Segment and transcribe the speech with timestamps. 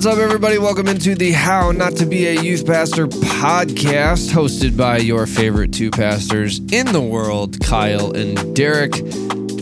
[0.00, 0.56] What's up, everybody?
[0.56, 5.74] Welcome into the How Not to Be a Youth Pastor podcast, hosted by your favorite
[5.74, 8.94] two pastors in the world, Kyle and Derek,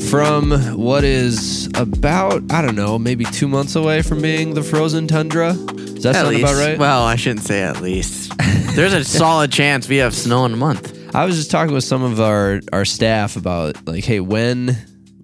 [0.03, 5.09] from what is about, I don't know, maybe two months away from being the frozen
[5.09, 5.55] tundra.
[5.55, 6.43] Does that At sound least.
[6.45, 6.79] about right?
[6.79, 8.33] Well, I shouldn't say at least.
[8.77, 11.17] There's a solid chance we have snow in a month.
[11.17, 14.77] I was just talking with some of our our staff about like, hey, when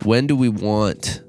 [0.03, 1.23] when do we want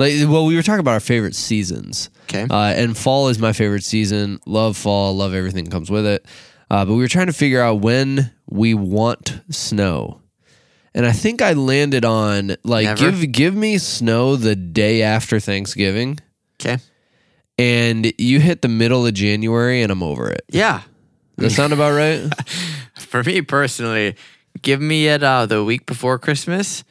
[0.00, 2.10] like well, we were talking about our favorite seasons.
[2.32, 2.46] Okay.
[2.48, 4.38] Uh, and fall is my favorite season.
[4.46, 6.24] Love fall, love everything that comes with it.
[6.70, 10.20] Uh, but we were trying to figure out when we want snow.
[10.94, 13.10] And I think I landed on like Never?
[13.10, 16.18] give give me snow the day after Thanksgiving
[16.60, 16.78] Okay.
[17.58, 20.42] and you hit the middle of January and I'm over it.
[20.50, 20.82] Yeah.
[21.38, 22.28] Does that sound about right?
[22.98, 24.14] For me personally,
[24.62, 26.84] give me it uh, the week before Christmas.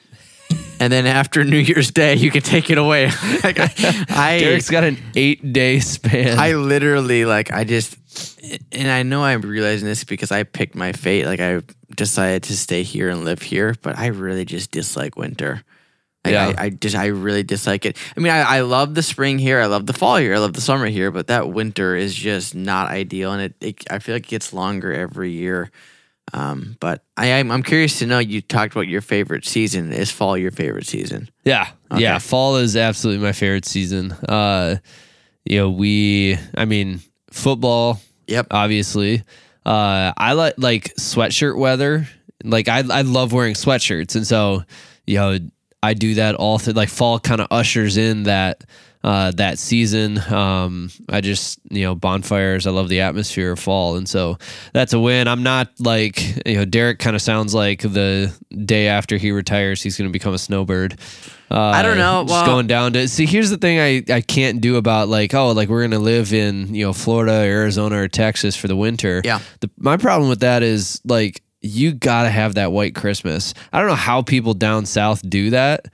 [0.79, 3.05] And then after New Year's Day, you can take it away.
[3.43, 6.39] like, I, I, Derek's got an eight day span.
[6.39, 7.97] I literally like I just
[8.71, 11.25] and I know I'm realizing this because I picked my fate.
[11.25, 11.61] Like I
[11.95, 15.63] decided to stay here and live here, but I really just dislike winter.
[16.25, 16.53] Like Yeah.
[16.57, 17.97] I, I just I really dislike it.
[18.15, 20.53] I mean, I, I love the spring here, I love the fall here, I love
[20.53, 24.15] the summer here, but that winter is just not ideal, and it, it I feel
[24.15, 25.71] like it gets longer every year.
[26.33, 28.19] Um, but I am I'm curious to know.
[28.19, 29.91] You talked about your favorite season.
[29.91, 31.29] Is fall your favorite season?
[31.43, 31.67] Yeah.
[31.91, 32.01] Okay.
[32.03, 32.19] Yeah.
[32.19, 34.11] Fall is absolutely my favorite season.
[34.11, 34.75] Uh,
[35.45, 36.99] you know, we, I mean,
[37.31, 38.47] football, Yep.
[38.51, 39.23] obviously.
[39.65, 42.07] Uh, I like like sweatshirt weather.
[42.43, 44.15] Like I, I love wearing sweatshirts.
[44.15, 44.63] And so,
[45.07, 45.39] you know,
[45.81, 48.63] I do that all through like fall kind of ushers in that,
[49.03, 50.17] uh, that season.
[50.31, 52.67] Um, I just, you know, bonfires.
[52.67, 53.95] I love the atmosphere of fall.
[53.95, 54.37] And so
[54.73, 55.27] that's a win.
[55.27, 58.33] I'm not like, you know, Derek kind of sounds like the
[58.65, 60.99] day after he retires, he's going to become a snowbird.
[61.51, 62.23] Uh, I don't know.
[62.23, 63.25] Just Well- going down to see.
[63.25, 66.75] Here's the thing I I can't do about like oh like we're gonna live in
[66.75, 69.21] you know Florida, or Arizona, or Texas for the winter.
[69.25, 69.39] Yeah.
[69.61, 73.55] The, my problem with that is like you gotta have that white Christmas.
[73.73, 75.87] I don't know how people down south do that.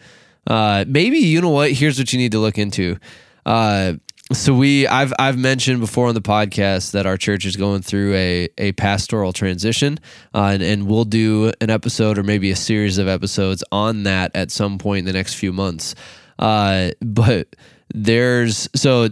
[0.48, 1.72] Uh, maybe you know what?
[1.72, 2.98] Here's what you need to look into.
[3.46, 3.94] Uh,
[4.34, 8.16] so we I've I've mentioned before on the podcast that our church is going through
[8.16, 10.00] a a pastoral transition,
[10.34, 14.32] uh, and, and we'll do an episode or maybe a series of episodes on that
[14.36, 15.94] at some point in the next few months.
[16.40, 17.56] Uh, but
[17.94, 19.10] there's so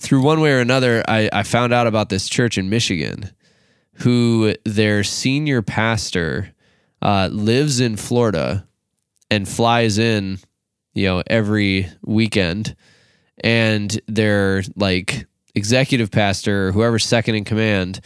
[0.00, 3.30] through one way or another, I, I found out about this church in Michigan,
[3.96, 6.52] who their senior pastor
[7.02, 8.66] uh, lives in Florida
[9.32, 10.38] and flies in,
[10.92, 12.76] you know, every weekend
[13.42, 18.02] and their like executive pastor or whoever's second in command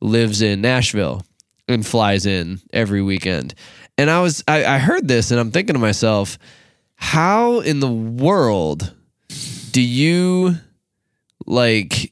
[0.00, 1.22] lives in Nashville
[1.68, 3.54] and flies in every weekend.
[3.98, 6.38] And I was I, I heard this and I'm thinking to myself,
[6.94, 8.94] how in the world
[9.72, 10.54] do you
[11.44, 12.09] like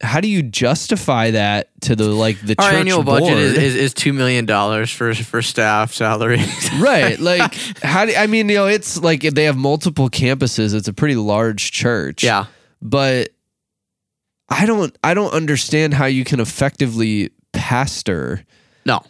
[0.00, 3.22] how do you justify that to the like the Our church annual board?
[3.22, 8.14] budget is, is, is two million dollars for for staff salaries right like how do
[8.14, 11.72] i mean you know it's like if they have multiple campuses it's a pretty large
[11.72, 12.46] church yeah.
[12.80, 13.30] but
[14.48, 18.44] i don't i don't understand how you can effectively pastor
[18.86, 19.00] No.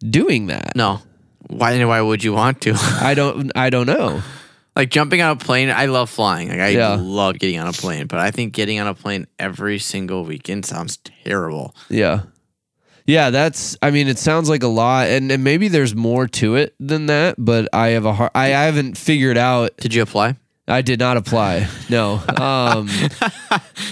[0.00, 1.00] doing that No.
[1.46, 1.84] Why?
[1.84, 2.74] Why would you want to?
[3.00, 4.20] i don't i don't know
[4.76, 5.70] like jumping on a plane.
[5.70, 6.48] I love flying.
[6.48, 6.96] Like I Yeah.
[7.00, 10.66] love getting on a plane, but I think getting on a plane every single weekend
[10.66, 11.74] sounds terrible.
[11.88, 12.22] yeah
[13.06, 16.56] yeah that's i mean it sounds like a lot and, and maybe there's more to
[16.56, 20.00] it than that but i have a hard i, I haven't figured out Did you
[20.00, 20.36] apply?
[20.66, 21.68] I did not apply.
[21.90, 22.14] No.
[22.14, 22.88] Um,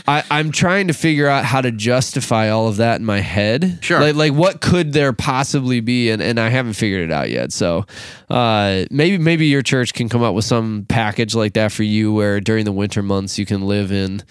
[0.09, 3.79] I, I'm trying to figure out how to justify all of that in my head.
[3.83, 4.01] Sure.
[4.01, 6.09] Like, like what could there possibly be?
[6.09, 7.53] And, and I haven't figured it out yet.
[7.53, 7.85] So
[8.31, 12.11] uh, maybe maybe your church can come up with some package like that for you
[12.11, 14.23] where during the winter months you can live in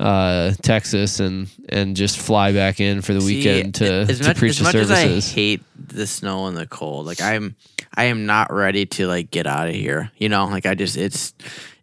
[0.00, 4.28] uh, Texas and and just fly back in for the weekend See, to, as to
[4.28, 5.30] much, preach as the much as services.
[5.30, 7.56] I hate the snow and the cold, like I'm,
[7.94, 10.10] I am not ready to like get out of here.
[10.16, 11.34] You know, like I just, it's,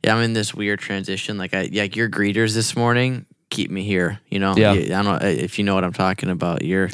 [0.04, 1.38] yeah, I'm in this weird transition.
[1.38, 4.20] Like I, like your greeters this morning keep me here.
[4.30, 4.74] You know, Yeah.
[4.74, 6.64] You- I don't know if you know what I'm talking about.
[6.64, 6.90] You're,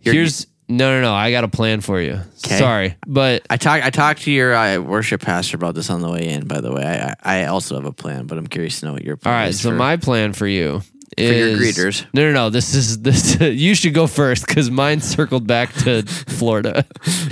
[0.00, 1.12] you're Here's no no no.
[1.14, 2.20] I got a plan for you.
[2.42, 2.58] 'Kay.
[2.58, 6.10] Sorry, but I talked I talked to your uh, worship pastor about this on the
[6.10, 6.46] way in.
[6.46, 9.04] By the way, I I also have a plan, but I'm curious to know what
[9.04, 9.60] your All plan right, is.
[9.60, 10.82] so for- my plan for you
[11.18, 12.06] is your greeters.
[12.14, 12.50] No, no, no.
[12.50, 13.38] This is this.
[13.40, 16.84] you should go first because mine circled back to Florida.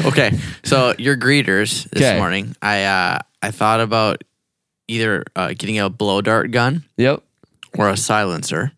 [0.05, 2.55] okay, so your greeters this morning.
[2.63, 4.23] I uh I thought about
[4.89, 7.23] either uh, getting a blow dart gun Yep.
[7.79, 8.73] or a silencer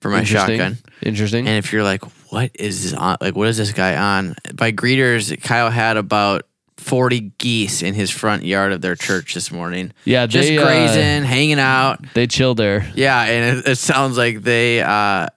[0.00, 0.58] for my Interesting.
[0.58, 0.78] shotgun.
[1.02, 1.46] Interesting.
[1.46, 2.02] And if you're like,
[2.32, 3.16] what is this on?
[3.20, 4.34] Like, what is this guy on?
[4.54, 6.42] By greeters, Kyle had about
[6.78, 9.92] 40 geese in his front yard of their church this morning.
[10.04, 12.00] Yeah, Just they, uh, grazing, hanging out.
[12.14, 12.90] They chill there.
[12.94, 15.28] Yeah, and it, it sounds like they uh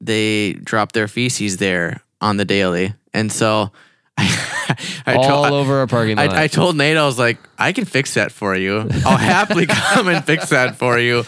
[0.00, 2.92] they drop their feces there on the daily.
[3.14, 3.72] And so
[4.18, 4.76] I,
[5.06, 6.30] I all told, over our parking lot.
[6.30, 8.78] I, I told Nate, I was like, I can fix that for you.
[9.04, 11.24] I'll happily come and fix that for you.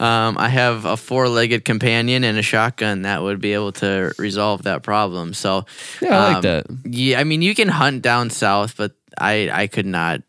[0.00, 4.12] Um, I have a four legged companion and a shotgun that would be able to
[4.18, 5.34] resolve that problem.
[5.34, 5.66] So,
[6.00, 6.66] yeah, I like um, that.
[6.84, 10.22] yeah, I mean, you can hunt down south, but I, I could not,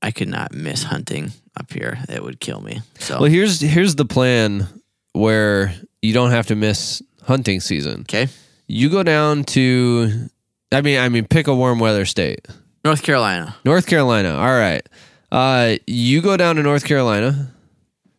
[0.00, 1.98] I could not miss hunting up here.
[2.08, 2.80] It would kill me.
[3.00, 4.68] So, Well, here's here's the plan
[5.12, 8.02] where you don't have to miss hunting season.
[8.02, 8.28] okay.
[8.68, 10.28] You go down to,
[10.72, 12.46] I mean, I mean, pick a warm weather state.
[12.84, 13.56] North Carolina.
[13.64, 14.34] North Carolina.
[14.36, 14.86] All right.
[15.30, 17.52] Uh, you go down to North Carolina.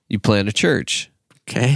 [0.10, 1.10] You plant a church.
[1.50, 1.76] Okay.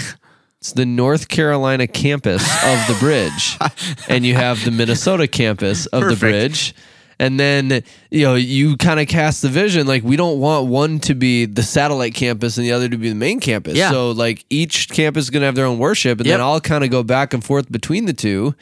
[0.59, 3.57] It's the North Carolina campus of the bridge,
[4.07, 6.19] and you have the Minnesota campus of Perfect.
[6.21, 6.75] the bridge.
[7.19, 10.99] And then you know you kind of cast the vision like we don't want one
[11.01, 13.75] to be the satellite campus and the other to be the main campus.
[13.75, 13.89] Yeah.
[13.91, 16.33] So like each campus is gonna have their own worship, and Yep.
[16.33, 18.53] then I'll kind of go back and forth between the two.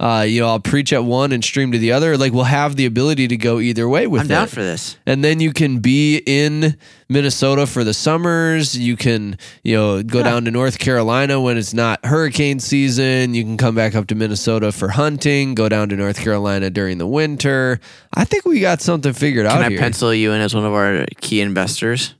[0.00, 2.16] Uh, you know, I'll preach at one and stream to the other.
[2.16, 4.50] Like we'll have the ability to go either way with I'm down it.
[4.50, 4.96] for this.
[5.06, 6.76] and then you can be in
[7.08, 8.78] Minnesota for the summers.
[8.78, 13.34] You can, you know, go down to North Carolina when it's not hurricane season.
[13.34, 15.56] You can come back up to Minnesota for hunting.
[15.56, 17.80] Go down to North Carolina during the winter.
[18.14, 19.78] I think we got something figured Can out Can I here.
[19.80, 22.14] pencil you in as one of our key investors?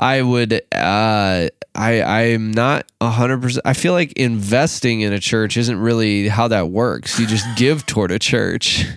[0.00, 0.54] I would.
[0.72, 3.62] Uh, I I'm not hundred percent.
[3.66, 7.18] I feel like investing in a church isn't really how that works.
[7.20, 8.86] You just give toward a church.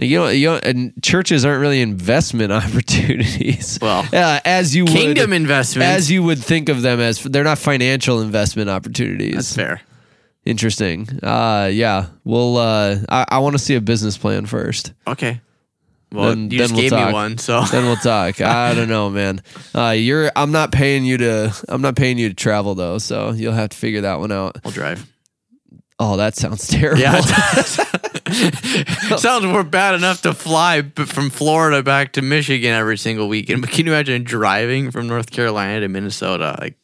[0.00, 3.78] Like, you know, you know, and churches aren't really investment opportunities.
[3.80, 5.86] Well, uh, as you Kingdom would, investment.
[5.86, 9.34] as you would think of them as they're not financial investment opportunities.
[9.34, 9.82] That's fair.
[10.46, 11.08] Interesting.
[11.22, 12.06] Uh, yeah.
[12.24, 14.94] Well, uh, I, I want to see a business plan first.
[15.06, 15.42] Okay.
[16.12, 17.08] Well, Then- you then just we'll gave talk.
[17.08, 18.40] me one, so Then we'll talk.
[18.42, 19.42] I don't know, man.
[19.74, 20.30] Uh, you're.
[20.36, 21.54] I'm not paying you to.
[21.68, 24.58] I'm not paying you to travel though, so you'll have to figure that one out.
[24.64, 25.06] I'll drive.
[25.98, 27.00] Oh, that sounds terrible.
[27.00, 27.20] Yeah.
[29.16, 33.60] Sounds more bad enough to fly from Florida back to Michigan every single weekend.
[33.60, 36.56] But can you imagine driving from North Carolina to Minnesota?
[36.60, 36.76] Like,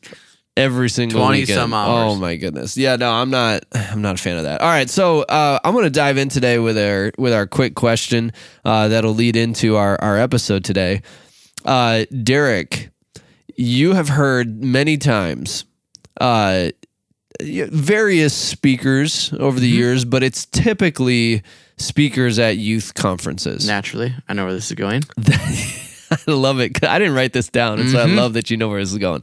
[0.59, 1.57] every single 20 weekend.
[1.57, 2.13] some hours.
[2.13, 2.77] Oh my goodness.
[2.77, 4.61] Yeah, no, I'm not I'm not a fan of that.
[4.61, 7.75] All right, so uh, I'm going to dive in today with our with our quick
[7.75, 8.33] question
[8.65, 11.03] uh, that'll lead into our our episode today.
[11.65, 12.91] Uh, Derek,
[13.57, 15.65] you have heard many times
[16.21, 16.71] uh,
[17.41, 21.43] various speakers over the years, but it's typically
[21.77, 23.67] speakers at youth conferences.
[23.67, 25.03] naturally, I know where this is going.
[26.11, 26.83] I love it.
[26.85, 28.99] I didn't write this down, and so I love that you know where this is
[28.99, 29.23] going.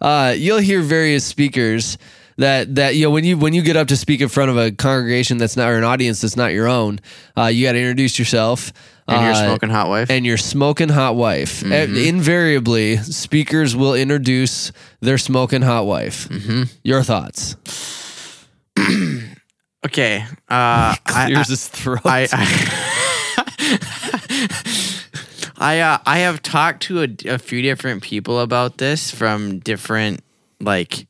[0.00, 1.98] Uh, you'll hear various speakers
[2.38, 4.56] that that you know when you when you get up to speak in front of
[4.56, 7.00] a congregation that's not or an audience that's not your own,
[7.36, 8.72] uh, you got to introduce yourself.
[9.08, 10.08] And you're uh, smoking hot wife.
[10.10, 11.64] and your smoking hot wife.
[11.64, 14.70] Uh, Invariably, speakers will introduce
[15.00, 16.28] their smoking hot wife.
[16.84, 17.56] Your thoughts?
[19.86, 20.24] okay.
[20.48, 22.00] Uh, I, Clears his throat.
[22.04, 22.44] I I,
[25.60, 30.24] I, uh, I have talked to a, a few different people about this from different
[30.58, 31.06] like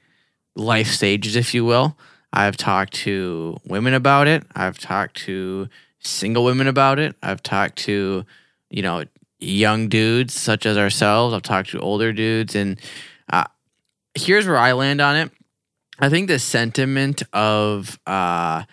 [0.56, 1.96] life stages, if you will.
[2.32, 4.42] I've talked to women about it.
[4.54, 5.68] I've talked to
[6.00, 7.14] single women about it.
[7.22, 8.24] I've talked to
[8.70, 9.04] you know
[9.38, 11.32] young dudes such as ourselves.
[11.32, 12.80] I've talked to older dudes, and
[13.32, 13.44] uh,
[14.14, 15.30] here's where I land on it.
[16.00, 18.64] I think the sentiment of uh,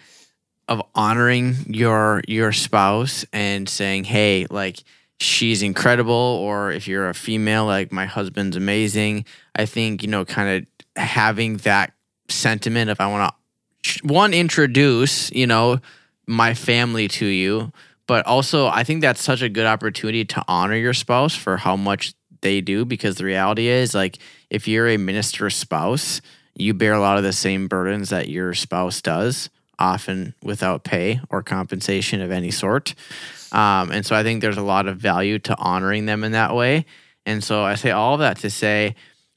[0.68, 4.84] of honoring your your spouse and saying, "Hey, like
[5.20, 9.26] she's incredible," or if you're a female, like my husband's amazing.
[9.56, 10.64] I think you know, kind
[10.96, 11.94] of having that
[12.30, 13.34] sentiment of I want
[13.84, 15.80] to one introduce you know
[16.28, 17.72] my family to you,
[18.06, 21.76] but also I think that's such a good opportunity to honor your spouse for how
[21.76, 24.20] much they do because the reality is like
[24.50, 26.22] if you're a minister spouse,
[26.56, 31.20] you bear a lot of the same burdens that your spouse does, often without pay
[31.30, 32.96] or compensation of any sort.
[33.52, 36.56] Um, and so I think there's a lot of value to honoring them in that
[36.56, 36.86] way.
[37.26, 38.96] And so I say all that to say,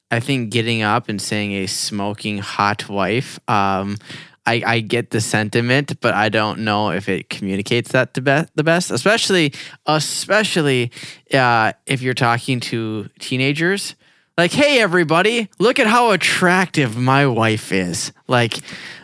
[0.09, 3.97] I think getting up and saying a smoking hot wife, um,
[4.45, 8.49] I, I get the sentiment, but I don't know if it communicates that the best.
[8.55, 9.53] The best, especially
[9.85, 10.91] especially
[11.33, 13.95] uh, if you're talking to teenagers.
[14.37, 18.11] Like, hey, everybody, look at how attractive my wife is.
[18.27, 18.59] Like,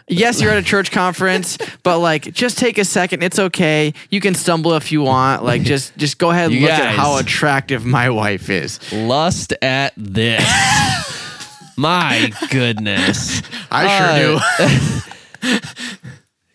[0.08, 3.24] yes, you're at a church conference, but like, just take a second.
[3.24, 3.94] It's okay.
[4.10, 5.44] You can stumble if you want.
[5.44, 6.96] Like, just just go ahead and You look at guys.
[6.96, 8.80] how attractive my wife is.
[8.94, 10.44] Lust at this.
[11.80, 13.44] My goodness.
[13.70, 15.60] I sure Uh,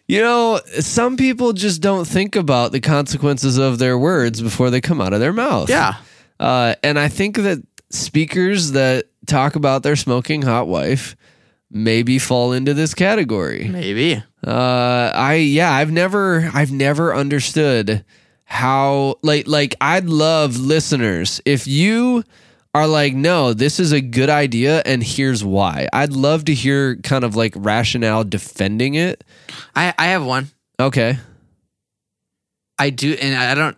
[0.08, 4.80] You know, some people just don't think about the consequences of their words before they
[4.80, 5.70] come out of their mouth.
[5.70, 5.94] Yeah.
[6.40, 11.14] Uh, and I think that speakers that talk about their smoking hot wife
[11.72, 13.66] maybe fall into this category.
[13.68, 14.22] Maybe.
[14.46, 18.04] Uh, I yeah, I've never I've never understood
[18.44, 22.22] how like like I'd love listeners if you
[22.74, 25.88] are like no, this is a good idea and here's why.
[25.92, 29.24] I'd love to hear kind of like rationale defending it.
[29.74, 30.48] I, I have one.
[30.80, 31.18] Okay.
[32.78, 33.76] I do, and I don't.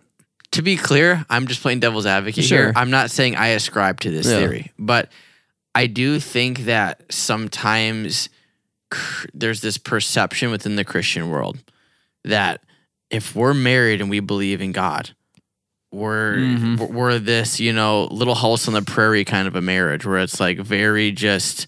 [0.51, 2.57] To be clear, I'm just playing devil's advocate Sure.
[2.65, 2.73] here.
[2.75, 4.37] I'm not saying I ascribe to this Yeah.
[4.39, 5.09] theory, but
[5.75, 8.29] I do think that sometimes
[8.89, 11.57] cr- there's this perception within the Christian world
[12.23, 12.61] that
[13.11, 15.11] if we're married and we believe in God,
[15.91, 16.77] we're Mhm.
[16.79, 20.17] we're- we're this you know little house on the prairie kind of a marriage where
[20.19, 21.67] it's like very just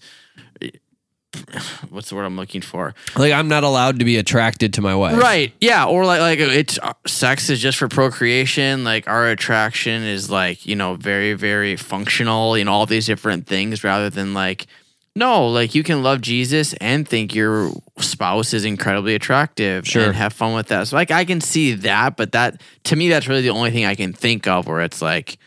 [1.90, 4.94] what's the word I'm looking for Like I'm not allowed to be attracted to my
[4.94, 5.16] wife.
[5.20, 5.52] Right.
[5.60, 5.84] Yeah.
[5.86, 8.82] Or like like it's uh, sex is just for procreation.
[8.84, 13.84] Like our attraction is like you know very very functional in all these different things
[13.84, 14.66] rather than like
[15.14, 20.04] no like you can love Jesus and think your spouse is incredibly attractive Sure.
[20.04, 20.88] and have fun with that.
[20.88, 23.84] So like I can see that, but that to me that's really the only thing
[23.84, 25.38] I can think of where it's like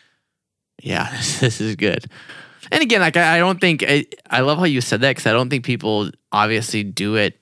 [0.81, 1.09] yeah
[1.39, 2.05] this is good.
[2.71, 5.25] And again, like I, I don't think I, I love how you said that because
[5.25, 7.39] I don't think people obviously do it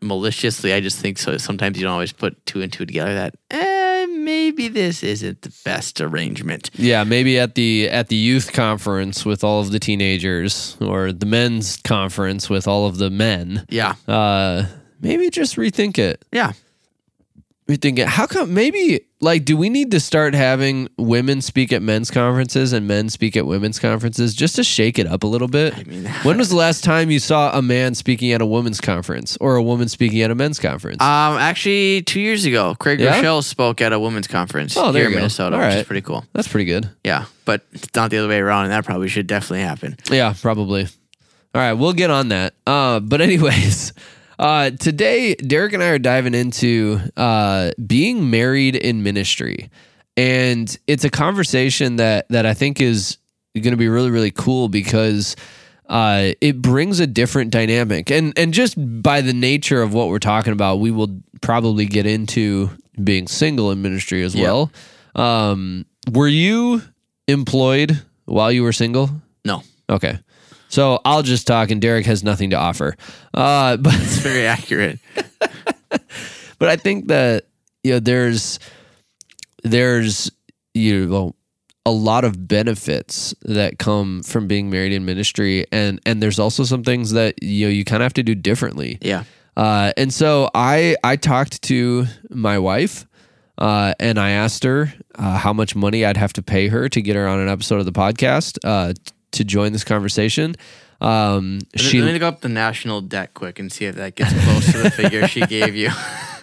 [0.00, 0.72] maliciously.
[0.72, 1.36] I just think so.
[1.38, 3.14] Sometimes you don't always put two and two together.
[3.14, 6.70] That eh, maybe this isn't the best arrangement.
[6.74, 11.26] Yeah, maybe at the at the youth conference with all of the teenagers or the
[11.26, 13.64] men's conference with all of the men.
[13.70, 14.66] Yeah, Uh
[15.00, 16.24] maybe just rethink it.
[16.32, 16.52] yeah.
[17.68, 18.08] Rethink it.
[18.08, 22.72] How come maybe like do we need to start having women speak at men's conferences
[22.72, 25.76] and men speak at women's conferences just to shake it up a little bit?
[25.76, 28.80] I mean, When was the last time you saw a man speaking at a women's
[28.80, 31.02] conference or a woman speaking at a men's conference?
[31.02, 33.20] um, actually, two years ago, Craig Yeah?
[33.22, 35.14] Groeschel spoke at a women's conference Oh, here in.
[35.14, 36.24] Minnesota, All which is pretty cool.
[36.32, 36.88] That's pretty good.
[37.04, 39.96] Yeah, but it's not the other way around, and that probably should definitely happen.
[40.10, 40.84] Yeah, probably.
[41.54, 42.54] All right, we'll get on that.
[42.66, 43.92] Uh, but anyways,
[44.38, 49.70] uh, today Derek and I are diving into uh, being married in ministry,
[50.16, 53.18] and it's a conversation that that I think is
[53.54, 55.34] going to be really really cool because
[55.88, 60.18] uh, it brings a different dynamic, and and just by the nature of what we're
[60.18, 62.70] talking about, we will probably get into
[63.02, 64.70] being single in ministry as well.
[65.14, 66.82] Um, were you
[67.26, 69.10] employed while you were single?
[69.44, 70.18] No, Okay.
[70.68, 72.96] So I'll just talk, and Derek has nothing to offer.
[73.34, 74.98] Uh, but it's very accurate.
[75.90, 77.46] but I think that
[77.82, 78.58] you know there's
[79.62, 80.30] there's
[80.74, 81.34] you know
[81.86, 86.64] a lot of benefits that come from being married in ministry, and and there's also
[86.64, 88.98] some things that you know you kind of have to do differently.
[89.00, 89.24] Yeah,
[89.56, 93.06] Uh, and so I I talked to my wife.
[93.56, 97.02] Uh, and I asked her uh, how much money I'd have to pay her to
[97.02, 98.92] get her on an episode of the podcast uh,
[99.32, 100.54] to join this conversation.
[101.00, 104.32] Um, she, let me go up the national debt quick and see if that gets
[104.44, 105.90] close to the figure she gave you.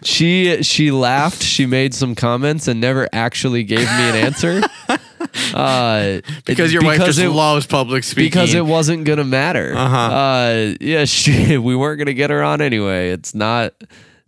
[0.01, 1.44] she she laughed.
[1.44, 4.62] She made some comments and never actually gave me an answer.
[5.54, 8.27] Uh, Because your wife just it, loves public speaking.
[8.30, 9.74] because it wasn't gonna matter.
[9.75, 9.98] Uh-huh.
[9.98, 13.10] Uh, yeah, she, we weren't gonna get her on anyway.
[13.10, 13.74] It's not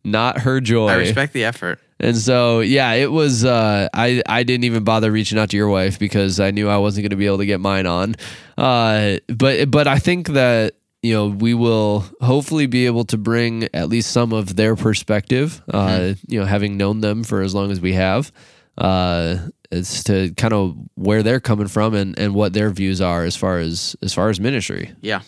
[0.07, 0.87] not her joy.
[0.87, 1.79] I respect the effort.
[1.99, 3.43] And so, yeah, it was.
[3.43, 6.77] Uh, I I didn't even bother reaching out to your wife because I knew I
[6.77, 8.15] wasn't going to be able to get mine on.
[8.57, 13.67] Uh, but but I think that you know we will hopefully be able to bring
[13.73, 15.61] at least some of their perspective.
[15.71, 18.31] Uh, you know, having known them for as long as we have,
[18.77, 19.37] uh,
[19.71, 23.35] as to kind of where they're coming from and and what their views are as
[23.35, 24.93] far as as far as ministry.
[25.01, 25.21] Yeah.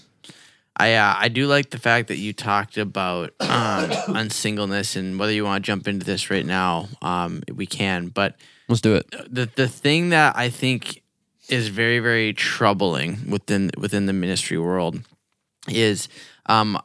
[0.79, 5.33] I uh, I do like the fact that you talked about um, unsingleness and whether
[5.33, 8.07] you want to jump into this right now, um, we can.
[8.07, 8.35] But
[8.67, 9.11] Let's do it.
[9.29, 11.03] the the thing that I think
[11.49, 15.01] is very very troubling within within the ministry world
[15.67, 16.07] is
[16.45, 16.81] um,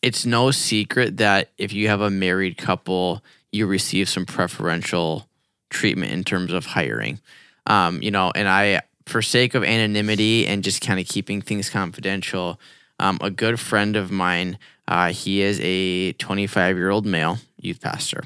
[0.00, 5.28] it's no secret that if you have a married couple, you receive some preferential
[5.70, 7.20] treatment in terms of hiring.
[7.66, 11.70] Um, you know, and I, for sake of anonymity and just kind of keeping things
[11.70, 12.58] confidential,
[13.02, 17.80] um, a good friend of mine, uh, he is a 25 year old male youth
[17.80, 18.22] pastor.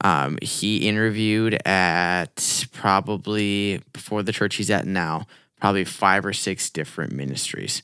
[0.00, 5.26] Um, he interviewed at probably before the church he's at now,
[5.60, 7.82] probably five or six different ministries.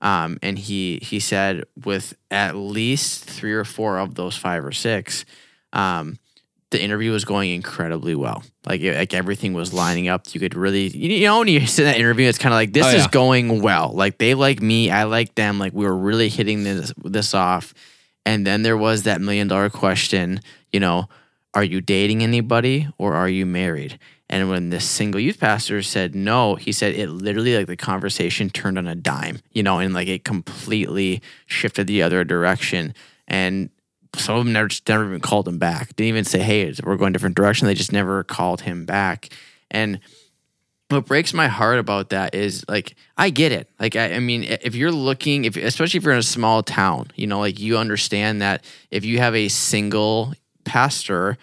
[0.00, 4.72] Um, and he he said with at least three or four of those five or
[4.72, 5.24] six,
[5.72, 6.18] um,
[6.70, 8.42] the interview was going incredibly well.
[8.66, 10.22] Like like everything was lining up.
[10.34, 12.72] You could really you know when you sit in that interview, it's kind of like
[12.72, 13.92] this Oh, is going well.
[13.92, 15.58] Like they like me, I like them.
[15.58, 17.72] Like we were really hitting this this off.
[18.24, 20.40] And then there was that million dollar question,
[20.72, 21.08] you know,
[21.54, 23.98] are you dating anybody or are you married?
[24.28, 28.50] And when the single youth pastor said no, he said it literally like the conversation
[28.50, 32.92] turned on a dime, you know, and like it completely shifted the other direction.
[33.28, 33.70] And
[34.18, 35.94] some of them never just never even called him back.
[35.96, 39.28] Didn't even say, "Hey, we're going different direction." They just never called him back.
[39.70, 40.00] And
[40.88, 43.68] what breaks my heart about that is like I get it.
[43.80, 47.10] Like I, I, mean, if you're looking, if especially if you're in a small town,
[47.16, 51.38] you know, like you understand that if you have a single pastor,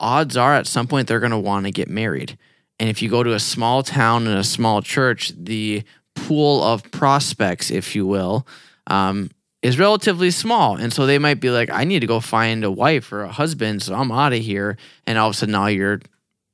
[0.00, 2.36] odds are at some point they're going to want to get married.
[2.78, 5.84] And if you go to a small town and a small church, the
[6.14, 8.46] pool of prospects, if you will,
[8.88, 9.30] um,
[9.66, 10.76] is relatively small.
[10.76, 13.32] And so they might be like, I need to go find a wife or a
[13.32, 14.76] husband, so I'm out of here.
[15.08, 16.00] And all of a sudden now you're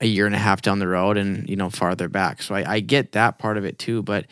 [0.01, 2.41] a year and a half down the road and, you know, farther back.
[2.41, 4.03] So I, I get that part of it too.
[4.03, 4.25] But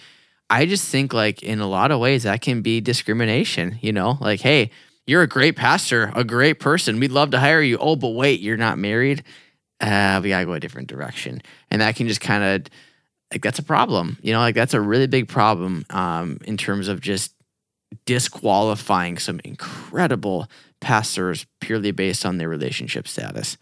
[0.49, 4.17] I just think like in a lot of ways that can be discrimination, you know,
[4.19, 4.71] like, hey,
[5.07, 6.99] you're a great pastor, a great person.
[6.99, 7.77] We'd love to hire you.
[7.79, 9.25] Oh, but wait, you're not married.
[9.79, 11.43] Uh, we gotta go a different direction.
[11.71, 12.73] And that can just kind of
[13.31, 14.17] like that's a problem.
[14.23, 17.35] You know, like that's a really big problem um, in terms of just
[18.07, 20.49] disqualifying some incredible
[20.81, 23.57] pastors purely based on their relationship status.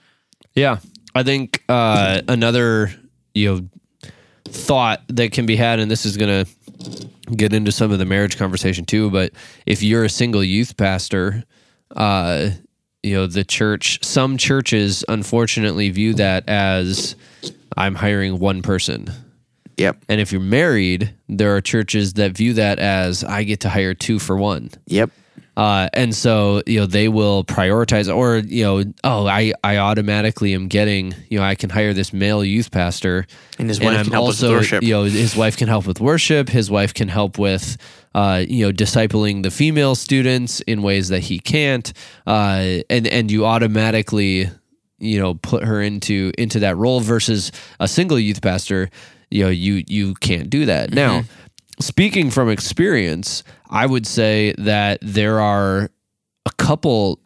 [0.54, 0.78] Yeah.
[1.14, 2.92] I think uh, another,
[3.34, 4.10] you know,
[4.44, 6.50] thought that can be had, and this is going to
[7.36, 9.32] get into some of the marriage conversation too, but
[9.66, 11.44] if you're a single youth pastor,
[11.96, 12.50] uh,
[13.02, 17.16] you know, the church, some churches unfortunately view that as
[17.76, 19.08] I'm hiring one person
[19.78, 20.04] Yep.
[20.08, 23.94] And if you're married, there are churches that view that as I get to hire
[23.94, 24.70] two for one.
[24.86, 25.10] Yep.
[25.56, 30.54] Uh, and so you know they will prioritize, or you know, oh, I I automatically
[30.54, 33.26] am getting, you know, I can hire this male youth pastor,
[33.58, 34.82] and his wife and can help also, with worship.
[34.84, 36.48] You know, his wife can help with worship.
[36.48, 37.76] His wife can help with,
[38.14, 41.92] uh, you know, discipling the female students in ways that he can't,
[42.24, 44.48] uh, and and you automatically,
[45.00, 47.50] you know, put her into into that role versus
[47.80, 48.90] a single youth pastor
[49.30, 50.90] you know you you can't do that.
[50.90, 50.96] Mm-hmm.
[50.96, 51.22] Now,
[51.80, 55.90] speaking from experience, I would say that there are
[56.46, 57.20] a couple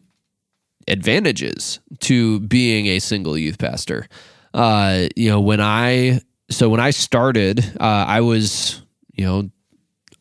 [0.88, 4.08] advantages to being a single youth pastor.
[4.54, 8.82] Uh, you know, when I so when I started, uh, I was
[9.14, 9.50] you know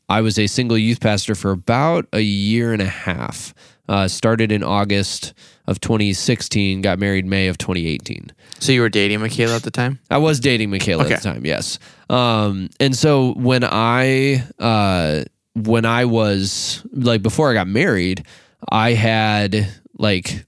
[0.10, 3.54] I was a single youth pastor for about a year and a half.
[3.92, 5.34] Uh, started in August
[5.68, 8.32] of 2016, got married May of 2018.
[8.58, 10.00] So you were dating Michaela at the time?
[10.10, 11.16] I was dating Michaela okay.
[11.16, 11.78] at the time, yes.
[12.10, 15.26] Um, and so when I uh,
[15.56, 18.26] when I was like before I got married,
[18.72, 20.46] I had like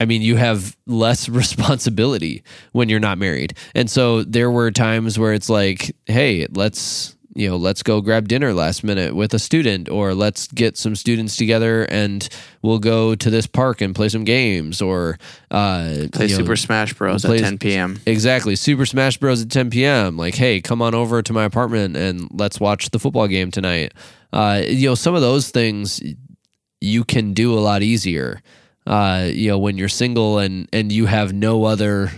[0.00, 2.42] I mean, you have less responsibility
[2.72, 3.56] when you're not married.
[3.76, 8.28] And so there were times where it's like, hey, let's you know, let's go grab
[8.28, 12.28] dinner last minute with a student, or let's get some students together and
[12.60, 15.18] we'll go to this park and play some games, or
[15.50, 17.24] uh, play Super know, Smash Bros.
[17.24, 18.00] Play, at 10 p.m.
[18.06, 19.42] Exactly, Super Smash Bros.
[19.42, 20.16] at 10 p.m.
[20.16, 23.94] Like, hey, come on over to my apartment and let's watch the football game tonight.
[24.32, 26.02] Uh, you know, some of those things
[26.80, 28.42] you can do a lot easier.
[28.86, 32.10] Uh, you know, when you're single and and you have no other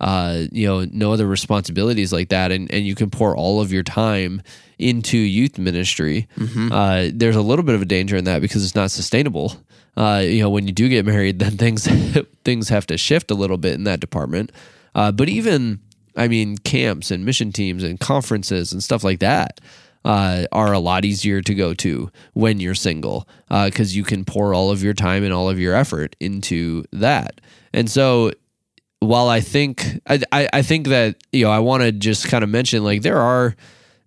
[0.00, 3.72] uh, you know, no other responsibilities like that, and, and you can pour all of
[3.72, 4.42] your time
[4.78, 6.28] into youth ministry.
[6.36, 6.72] Mm-hmm.
[6.72, 9.56] Uh, there's a little bit of a danger in that because it's not sustainable.
[9.96, 11.88] Uh, you know, when you do get married, then things
[12.44, 14.52] things have to shift a little bit in that department.
[14.94, 15.80] Uh, but even,
[16.16, 19.60] I mean, camps and mission teams and conferences and stuff like that.
[20.04, 24.24] Uh, are a lot easier to go to when you're single because uh, you can
[24.24, 27.40] pour all of your time and all of your effort into that.
[27.74, 28.30] And so
[29.00, 32.42] while I think I, I, I think that you know I want to just kind
[32.42, 33.54] of mention like there are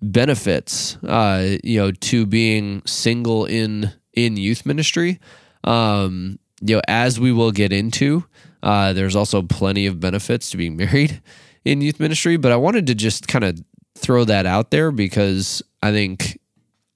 [0.02, 5.20] benefits uh, you know to being single in in youth ministry.
[5.64, 8.24] Um, you know as we will get into
[8.64, 11.22] uh, there's also plenty of benefits to being married
[11.66, 13.60] in youth ministry but I wanted to just kind of
[13.96, 16.40] throw that out there because I think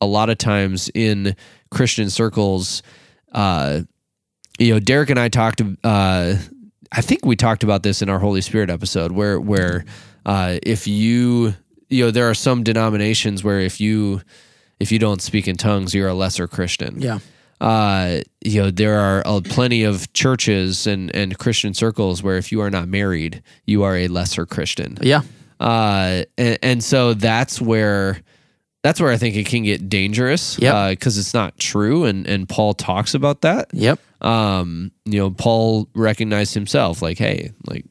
[0.02, 1.36] a lot of times in
[1.72, 2.84] Christian circles
[3.32, 3.82] uh,
[4.58, 6.36] you know Derek and I talked uh,
[6.96, 9.84] I think we talked about this in our Holy Spirit episode where where
[10.26, 11.54] uh, if you
[11.90, 14.22] you know there are some denominations where if you
[14.80, 17.02] if you don't speak in tongues you're a lesser Christian.
[17.02, 17.20] Yeah.
[17.60, 22.52] Uh, you know there are uh, plenty of churches and and Christian circles where if
[22.52, 24.98] you are not married you are a lesser Christian.
[25.02, 25.22] Yeah.
[25.60, 28.22] Uh, and, and so that's where
[28.86, 30.60] that's where I think it can get dangerous.
[30.60, 30.92] Yeah.
[30.92, 33.70] Because uh, it's not true, and and Paul talks about that.
[33.74, 37.86] Yep um, you know, Paul recognized himself like, hey, like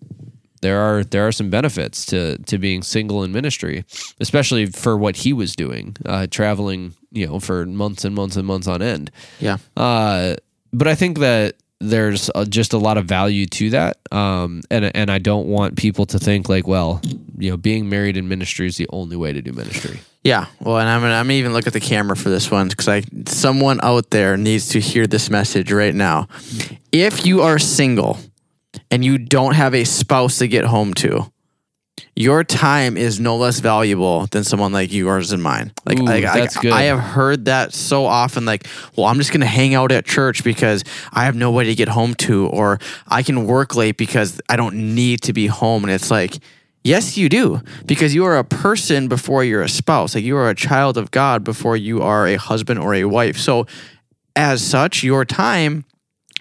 [0.63, 3.85] there are there are some benefits to to being single in ministry,
[4.21, 8.47] especially for what he was doing, uh, traveling, you know, for months and months and
[8.47, 9.11] months on end.
[9.39, 9.59] Yeah.
[9.77, 10.35] Uh,
[10.73, 14.91] but I think that there's uh just a lot of value to that, um, and
[14.97, 17.01] and I don't want people to think like, well,
[17.39, 20.01] you know, being married in ministry is the only way to do ministry.
[20.25, 22.69] Yeah, well, and I'm gonna, I'm gonna even look at the camera for this one
[22.69, 26.29] because I someone out there needs to hear this message right now.
[26.91, 28.19] If you are single
[28.91, 31.31] and you don't have a spouse to get home to,
[32.17, 35.73] your time is no less valuable than someone like yours and mine.
[35.85, 36.49] Like, Ooh, like, I.
[36.73, 38.47] I have heard that so often.
[38.47, 41.89] Like, well, I'm just gonna hang out at church because I have nobody to get
[41.89, 45.85] home to, or I can work late because I don't need to be home.
[45.85, 46.39] And it's like,
[46.85, 50.15] yes, you do, because you are a person before you're a spouse.
[50.15, 53.37] Like, you are a child of God before you are a husband or a wife.
[53.37, 53.67] So,
[54.37, 55.85] as such, your time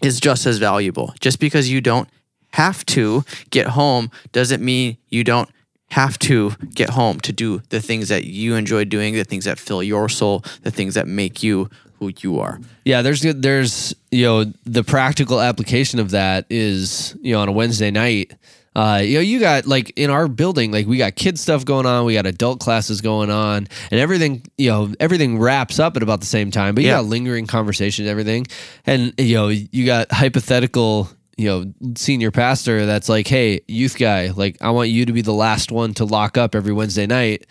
[0.01, 1.13] is just as valuable.
[1.19, 2.09] Just because you don't
[2.51, 5.49] have to get home doesn't mean you don't
[5.91, 9.59] have to get home to do the things that you enjoy doing, the things that
[9.59, 12.59] fill your soul, the things that make you who you are.
[12.83, 17.51] Yeah, there's there's you know the practical application of that is you know on a
[17.51, 18.33] Wednesday night.
[18.75, 21.85] Uh, you know, you got like in our building, like we got kid stuff going
[21.85, 24.41] on, we got adult classes going on, and everything.
[24.57, 26.73] You know, everything wraps up at about the same time.
[26.75, 26.97] But you Yeah.
[26.97, 28.47] got lingering conversations, everything,
[28.85, 31.09] and you know, you got hypothetical.
[31.35, 35.21] You know, senior pastor that's like, hey, youth guy, like I want you to be
[35.23, 37.47] the last one to lock up every Wednesday night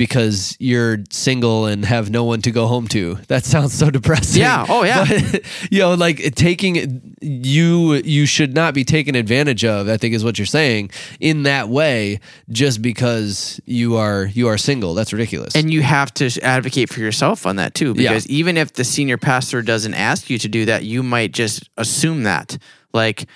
[0.00, 3.16] because you're single and have no one to go home to.
[3.28, 4.40] That sounds so depressing.
[4.40, 4.64] Yeah.
[4.66, 5.04] Oh, yeah.
[5.30, 10.14] But, you know, like taking you you should not be taken advantage of, I think
[10.14, 14.94] is what you're saying, in that way, just because you are you are single.
[14.94, 15.54] That's ridiculous.
[15.54, 18.08] And you have to advocate for yourself on that too, Yeah.
[18.08, 21.68] because even if the senior pastor doesn't ask you to do that, you might just
[21.76, 22.56] assume that.
[22.94, 23.26] Like,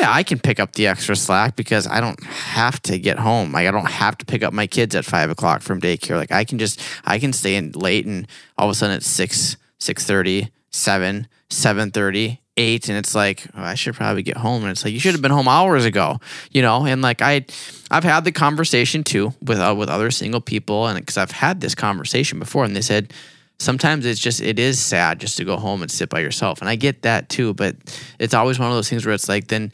[0.00, 3.52] yeah, I can pick up the extra slack because I don't have to get home.
[3.52, 6.16] Like, I don't have to pick up my kids at five o'clock from daycare.
[6.16, 8.26] Like, I can just, I can stay in late and
[8.56, 13.46] all of a sudden it's six, six thirty, seven, seven thirty, eight, and it's like
[13.54, 14.62] oh, I should probably get home.
[14.62, 16.18] And it's like you should have been home hours ago,
[16.50, 16.86] you know.
[16.86, 17.44] And like I,
[17.90, 21.60] I've had the conversation too with uh, with other single people, and because I've had
[21.60, 23.12] this conversation before, and they said
[23.62, 26.60] sometimes it's just it is sad just to go home and sit by yourself.
[26.60, 27.76] And i get that too but
[28.18, 29.72] it's always one of those things where it's like then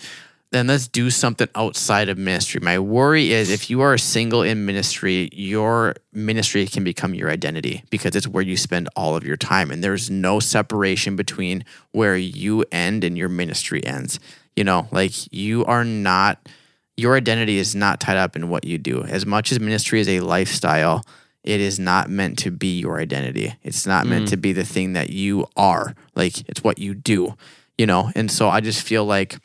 [0.50, 2.58] then let's do something outside of ministry.
[2.62, 7.82] My worry is if you are single in ministry your ministry can become your identity
[7.90, 9.70] because it's where you spend all of your time.
[9.70, 14.20] And there's no separation between where you end and your ministry ends.
[14.56, 16.48] You know like you are not
[16.96, 19.04] your identity is not tied up in what you do.
[19.04, 21.04] As much as ministry is a lifestyle
[21.44, 23.54] it is not meant to be your identity.
[23.62, 24.30] It's not meant mm.
[24.30, 25.94] to be the thing that you are.
[26.14, 27.36] Like it's what you do,
[27.76, 28.10] you know?
[28.14, 29.38] And so I just feel like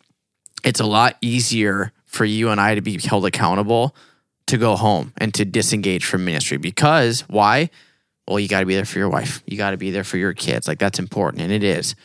[0.63, 3.95] it's a lot easier for you and I to be held accountable
[4.47, 7.69] to go home and to disengage from ministry because why?
[8.27, 9.43] Well, you got to be there for your wife.
[9.45, 10.67] You got to be there for your kids.
[10.67, 11.95] Like that's important and it is.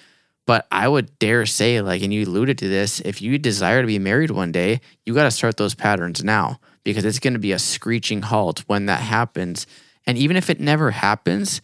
[0.46, 3.86] But I would dare say, like, and you alluded to this, if you desire to
[3.86, 7.38] be married one day, you got to start those patterns now because it's going to
[7.38, 9.66] be a screeching halt when that happens.
[10.06, 11.60] And even if it never happens,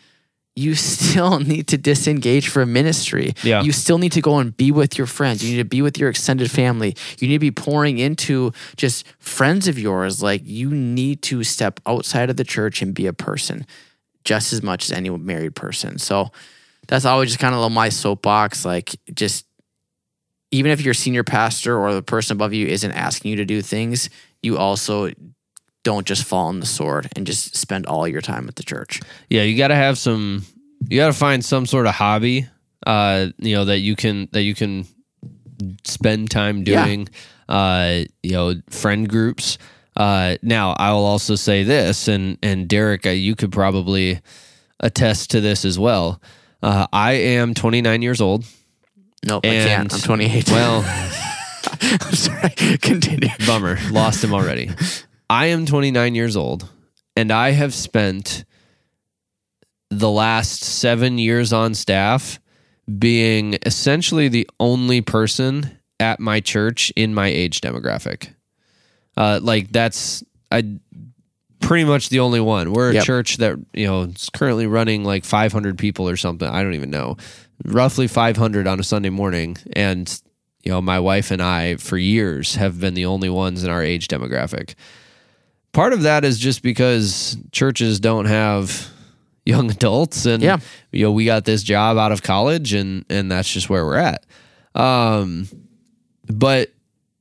[0.54, 3.32] you still need to disengage from ministry.
[3.42, 3.62] Yeah.
[3.62, 5.42] You still need to go and be with your friends.
[5.42, 6.94] You need to be with your extended family.
[7.18, 10.22] You need to be pouring into just friends of yours.
[10.22, 13.64] Like you need to step outside of the church and be a person
[14.24, 15.98] just as much as any married person.
[15.98, 16.32] So
[16.86, 18.66] that's always just kind of my soapbox.
[18.66, 19.46] Like just
[20.50, 23.62] even if your senior pastor or the person above you isn't asking you to do
[23.62, 24.10] things,
[24.44, 25.10] you also
[25.82, 29.00] don't just fall on the sword and just spend all your time at the church.
[29.28, 30.44] yeah, you got to have some.
[30.88, 32.46] You got to find some sort of hobby,
[32.86, 34.86] uh, you know, that you can that you can
[35.84, 36.84] spend time Yeah.
[36.84, 37.08] doing.
[37.48, 39.58] Uh, you know, friend groups.
[39.96, 44.20] Uh, now I will also say this, and and Derek, uh, you could probably
[44.80, 46.20] attest to this as well.
[46.62, 48.44] Uh, I am 29 years old.
[49.26, 49.92] Nope, I can't.
[49.92, 50.50] I'm 28.
[50.50, 50.82] Well,
[52.00, 52.50] I'm sorry.
[52.78, 53.28] Continue.
[53.46, 54.70] bummer, lost him already.
[55.30, 56.68] I am 29 years old,
[57.16, 58.44] and I have spent
[59.90, 62.40] the last seven years on staff
[62.98, 68.34] being essentially the only person at my church in my age demographic.
[69.16, 70.78] Uh, like that's I
[71.60, 72.72] pretty much the only one.
[72.72, 73.04] We're a Yep.
[73.04, 76.48] church that you know is currently running like 500 people or something.
[76.48, 77.16] I don't even know,
[77.64, 80.20] roughly 500 on a Sunday morning, and
[80.64, 83.82] you know my wife and I for years have been the only ones in our
[83.82, 84.74] age demographic.
[85.72, 88.88] Part of that is just because churches don't have
[89.44, 90.58] young adults and Yeah.
[90.92, 93.96] you know we got this job out of college and and that's just where we're
[93.98, 94.24] at
[94.74, 95.46] um
[96.26, 96.70] but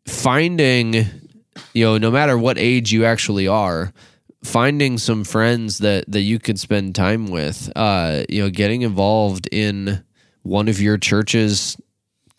[0.08, 0.94] finding
[1.74, 3.92] you know no matter what age you actually are
[4.44, 9.48] finding some friends that that you could spend time with uh you know getting involved
[9.52, 10.04] in
[10.44, 11.78] one of your church's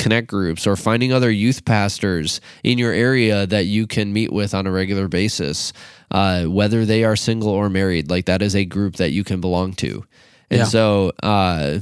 [0.05, 4.55] connect groups or finding other youth pastors in your area that you can meet with
[4.55, 5.73] on a regular basis,
[6.11, 8.11] uh, whether they are single or married.
[8.11, 10.05] Like that is a group that you can belong to.
[10.51, 10.64] And Yeah.
[10.67, 11.79] so uh,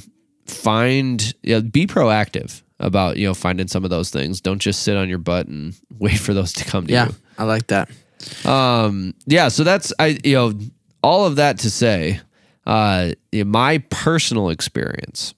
[0.46, 4.40] find, you know, be proactive about, you know, finding some of those things.
[4.40, 7.14] Don't just sit on your butt and wait for those to come to Yeah, you.
[7.38, 7.90] I like that.
[8.44, 10.52] Um, yeah, so that's I you know
[11.02, 12.20] all of that to say,
[12.66, 15.34] uh, in my personal experience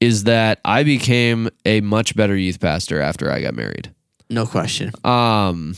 [0.00, 3.92] is that I became a much better youth pastor after I got married.
[4.30, 4.92] No question.
[5.04, 5.74] Um,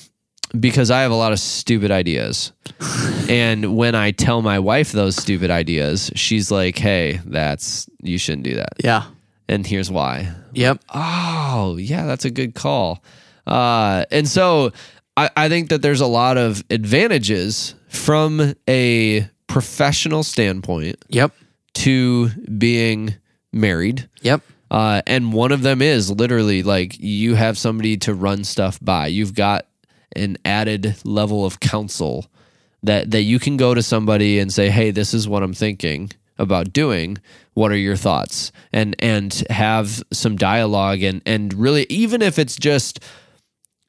[0.59, 2.53] because I have a lot of stupid ideas,
[3.29, 8.43] and when I tell my wife those stupid ideas, she's like, "Hey, that's you shouldn't
[8.45, 9.05] do that," Yeah.
[9.49, 10.33] and here's why.
[10.55, 10.81] Yep.
[10.93, 13.05] Oh, yeah, that's a good call.
[13.47, 14.73] Uh, and so
[15.17, 21.33] I, I think that there's a lot of advantages from a professional standpoint Yep.
[21.75, 22.29] to
[22.59, 23.15] being
[23.53, 24.09] married.
[24.23, 24.43] Yep.
[24.71, 29.09] Uh, and one of them is literally like you have somebody to run stuff by.
[29.09, 29.67] You've got
[30.15, 32.27] an added level of counsel
[32.83, 36.11] that that you can go to somebody and say, "Hey, this is what I'm thinking
[36.39, 37.19] about doing.
[37.55, 42.57] What are your thoughts?" and and have some dialogue and and really even if it's
[42.57, 43.01] just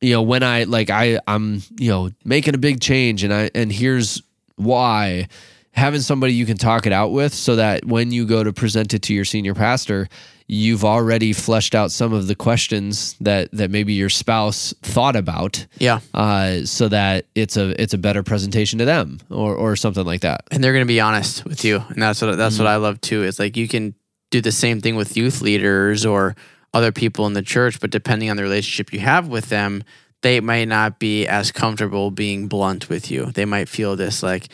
[0.01, 3.51] you know when I like I I'm you know making a big change and I
[3.53, 4.21] and here's
[4.55, 5.27] why
[5.73, 8.93] having somebody you can talk it out with so that when you go to present
[8.93, 10.07] it to your senior pastor
[10.47, 15.65] you've already fleshed out some of the questions that that maybe your spouse thought about
[15.79, 16.01] Yeah.
[16.13, 20.21] uh, so that it's a it's a better presentation to them or or something like
[20.21, 20.41] that.
[20.51, 21.81] And they're going to be honest with you.
[21.89, 23.95] And that's what that's what I love too is like you can
[24.29, 26.35] do the same thing with youth leaders or
[26.73, 29.83] other people in the church but depending on the relationship you have with them
[30.21, 33.25] they might not be as comfortable being blunt with you.
[33.31, 34.49] They might feel this like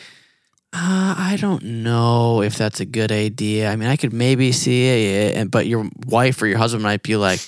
[0.79, 3.71] uh, I don't know if that's a good idea.
[3.71, 7.15] I mean, I could maybe see it, but your wife or your husband might be
[7.15, 7.39] like,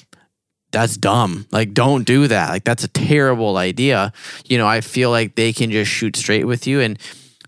[0.72, 1.46] "That's dumb.
[1.52, 2.50] Like, don't do that.
[2.50, 4.14] Like, that's a terrible idea."
[4.46, 6.98] You know, I feel like they can just shoot straight with you, and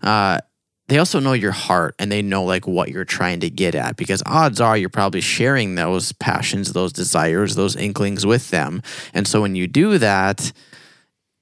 [0.02, 0.38] uh,
[0.86, 3.96] they also know your heart and they know like what you're trying to get at
[3.96, 8.82] because odds are you're probably sharing those passions, those desires, those inklings with them.
[9.14, 10.52] And so when you do that,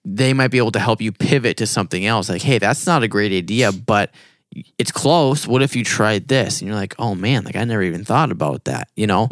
[0.04, 2.30] they might be able to help you pivot to something else.
[2.30, 4.10] Like, hey, that's not a great idea, but
[4.78, 5.46] it's close.
[5.46, 6.60] What if you tried this?
[6.60, 9.28] And you're like, oh man, like I never even thought about that, you know?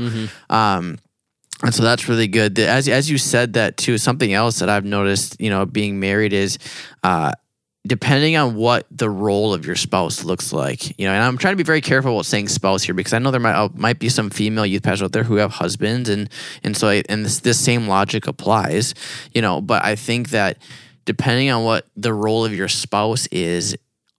[0.51, 0.99] Um,
[1.63, 2.59] and so that's really good.
[2.59, 6.33] As as you said that too, something else that I've noticed, you know, being married
[6.33, 6.59] is
[7.03, 7.33] uh
[7.87, 11.53] depending on what the role of your spouse looks like, you know, and I'm trying
[11.53, 13.99] to be very careful about saying spouse here because I know there might uh, might
[13.99, 16.29] be some female youth pastors out there who have husbands, and
[16.63, 18.95] and so I, and this this same logic applies,
[19.35, 19.61] you know.
[19.61, 20.59] But I think that
[21.07, 23.75] depending on what the role of your spouse is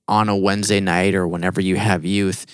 [0.10, 2.45] on a Wednesday night or whenever you have youth,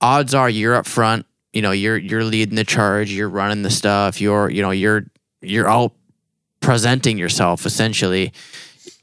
[0.00, 1.26] odds are you're up front.
[1.52, 5.06] You know, you're you're leading the charge, you're running the stuff, you're you know you're
[5.40, 5.92] you're out
[6.60, 8.32] presenting yourself essentially.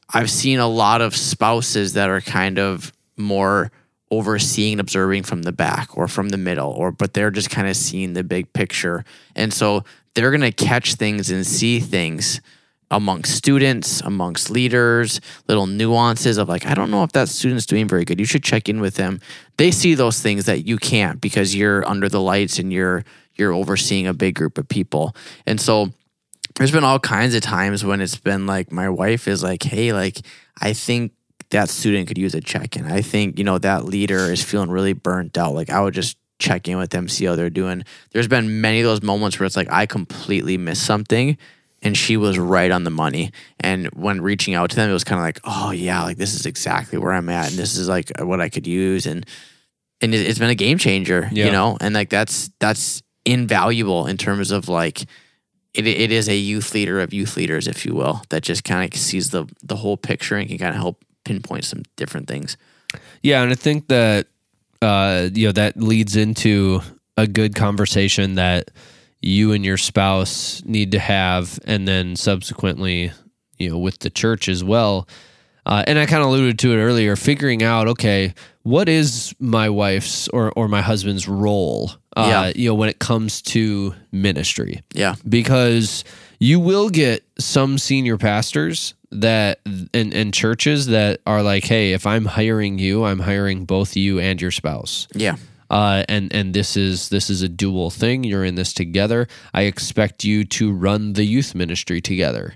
[0.10, 3.72] I've seen a lot of spouses that are kind of more
[4.12, 7.76] overseeing observing from the back or from the middle or but they're just kind of
[7.76, 9.06] seeing the big picture.
[9.36, 12.42] And so they're going to catch things and see things
[12.92, 17.88] amongst students, amongst leaders, little nuances of like, I don't know if that student's doing
[17.88, 18.20] very good.
[18.20, 19.20] You should check in with them.
[19.58, 23.04] They see those things that you can't because you're under the lights and you're
[23.36, 25.16] you're overseeing a big group of people.
[25.48, 25.90] And so
[26.56, 29.92] there's been all kinds of times when it's been like my wife is like, hey,
[29.92, 30.22] like
[30.62, 31.14] I think
[31.50, 32.86] that student could use a check in.
[32.86, 35.56] I think, you know, that leader is feeling really burnt out.
[35.56, 37.84] Like I would just check in with them, see how they're doing.
[38.12, 41.38] There's been many of those moments where it's like I completely missed something
[41.84, 43.32] and she was right on the money.
[43.60, 46.34] And when reaching out to them, it was kind of like, oh yeah, like this
[46.34, 49.26] is exactly where I'm at, and this is like what I could use, and
[50.02, 51.46] and it- it's been a game changer, Yeah.
[51.46, 51.78] you know.
[51.82, 55.04] And like that's that's invaluable in terms of like
[55.74, 58.92] it, it is a youth leader of youth leaders, if you will, that just kind
[58.94, 62.58] of sees the the whole picture and can kind of help pinpoint some different things.
[63.24, 64.28] Yeah, and I think that
[64.82, 66.82] uh, you know that leads into
[67.18, 68.70] a good conversation that
[69.24, 73.12] you and your spouse need to have, and then subsequently,
[73.58, 75.08] you know, with the church as well.
[75.66, 78.34] Uh, and I kind of alluded to it earlier, figuring out, okay,
[78.64, 82.52] what is my wife's or, or my husband's role, uh, Yeah.
[82.62, 84.82] you know, when it comes to ministry?
[84.94, 86.04] Yeah, because
[86.40, 89.60] you will get some senior pastors that
[89.94, 94.20] and, and churches that are like, hey, if I'm hiring you, I'm hiring both you
[94.20, 95.08] and your spouse.
[95.16, 95.38] yeah,
[95.74, 98.24] Uh, and and this is this is a dual thing.
[98.24, 99.28] You're in this together.
[99.56, 102.54] I expect you to run the youth ministry together.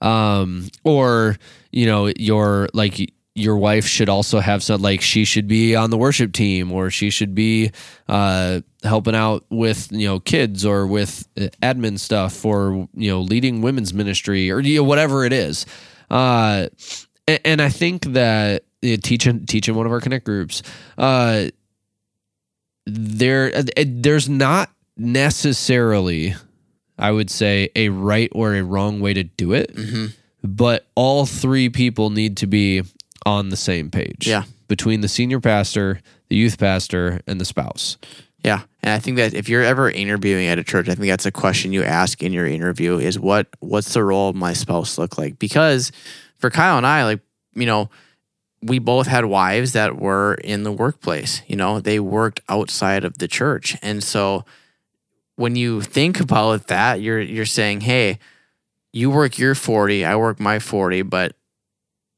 [0.00, 1.36] Um, or
[1.70, 5.90] you know, you're like your wife should also have some like she should be on
[5.90, 7.70] the worship team or she should be
[8.08, 13.20] uh, helping out with you know kids or with uh, admin stuff or you know
[13.20, 15.66] leading women's ministry or you know, whatever it is
[16.10, 16.66] uh,
[17.28, 20.62] and, and i think that uh, teaching teaching one of our connect groups
[20.96, 21.46] uh,
[22.86, 26.34] there uh, there's not necessarily
[26.98, 30.06] i would say a right or a wrong way to do it Mm-hmm.
[30.42, 32.82] but all three people need to be
[33.24, 34.28] on the same page.
[34.28, 34.44] Yeah.
[34.68, 37.96] Between the senior pastor, the youth pastor, and the spouse.
[38.44, 41.26] Yeah, and I think that if you're ever interviewing at a church, I think that's
[41.26, 44.96] a question you ask in your interview: is what what's the role of my spouse
[44.96, 45.40] look like?
[45.40, 45.90] Because
[46.38, 47.20] for Kyle and I, like
[47.54, 47.90] you know,
[48.66, 51.42] we both had wives that were in the workplace.
[51.46, 54.44] You know, they worked outside of the church, and so
[55.36, 58.18] when you think about that, you're you're saying, hey,
[58.92, 61.34] you work your forty, I work my forty, but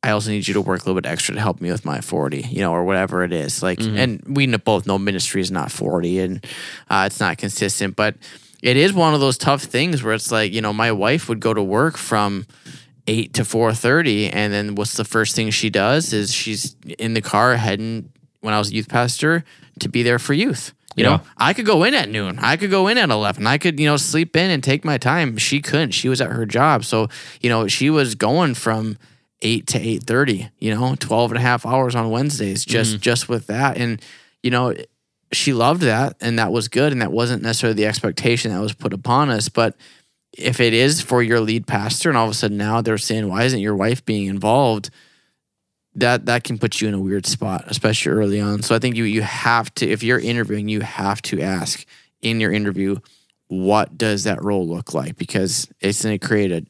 [0.03, 2.01] I also need you to work a little bit extra to help me with my
[2.01, 3.65] 40, you know, or whatever it is.
[3.65, 3.99] Like, Mhm.
[3.99, 6.47] and we both know ministry is not 40 and
[6.89, 8.15] uh, it's not consistent, but
[8.63, 11.41] it is one of those tough things where it's like, you know, my wife would
[11.41, 12.47] go to work from
[13.09, 17.23] 8 to 4.30 and then what's the first thing she does is she's in the
[17.23, 19.45] car heading when I was a youth pastor
[19.81, 20.75] to be there for youth.
[20.95, 21.11] You Yeah.
[21.11, 22.39] know, I could go in at noon.
[22.41, 23.47] I could go in at 11.
[23.47, 25.37] I could, you know, sleep in and take my time.
[25.39, 25.93] She couldn't.
[25.93, 26.85] She was at her job.
[26.85, 27.09] So,
[27.41, 28.99] you know, she was going from
[29.43, 33.01] 8 to 8.30, you know, 12 and a half hours on Wednesdays just mm-hmm.
[33.01, 33.77] just with that.
[33.79, 34.03] And,
[34.43, 34.75] you know,
[35.33, 36.93] she loved that and that was good.
[36.93, 39.49] And that wasn't necessarily the expectation that was put upon us.
[39.49, 39.77] But
[40.39, 43.29] if it is for your lead pastor and all of a sudden now they're saying,
[43.29, 44.91] why isn't your wife being involved?
[45.95, 48.63] That that can put you in a weird spot, especially early on.
[48.63, 51.85] So I think you you have to, if you're interviewing, you have to ask
[52.23, 52.97] in your interview,
[53.49, 55.17] what does that role look like?
[55.17, 56.65] Because it's going to create a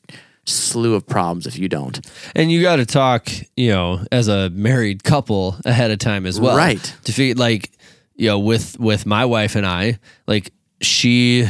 [0.47, 2.01] slew of problems if you don't.
[2.35, 6.41] And you got to talk, you know, as a married couple ahead of time as
[6.41, 6.57] well.
[6.57, 6.83] Right.
[7.05, 7.71] To figure, like,
[8.15, 11.47] you know, with with my wife and I, like, she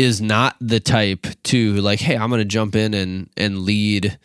[0.00, 4.18] is not the type to like, hey, I'm going to jump in and and lead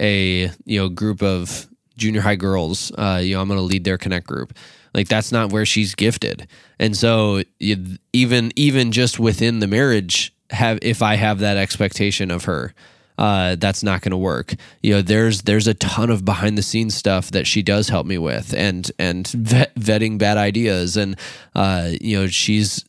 [0.00, 2.90] a you know group of junior high girls.
[2.98, 4.58] Uh, you know, I'm going to lead their connect group.
[4.92, 6.48] Like that's not where she's gifted.
[6.80, 12.44] And so even even just within the marriage, have if I have that expectation of
[12.44, 12.74] her,
[13.20, 14.54] uh, that's not going to work.
[14.82, 18.06] You know, there's there's a ton of behind the scenes stuff that she does help
[18.06, 21.16] me with, and and vet, vetting bad ideas, and
[21.54, 22.82] uh, you know, she's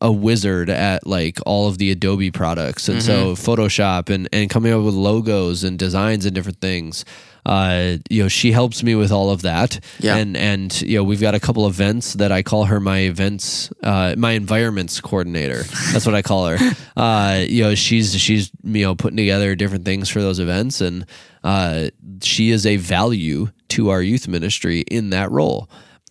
[0.00, 4.72] a wizard at like all of the Adobe products, and so Photoshop and and coming
[4.72, 7.04] up with logos and designs and different things.
[7.46, 10.16] Uh, you know, she helps me with all of that, Yeah.
[10.16, 13.70] and and you know, we've got a couple events that I call her my events,
[13.82, 15.62] uh, my environments coordinator.
[15.92, 16.58] That's what I call her.
[16.96, 21.06] Uh, you know, she's she's you know putting together different things for those events, and
[21.42, 21.88] uh,
[22.22, 25.70] she is a value to our youth ministry in that role.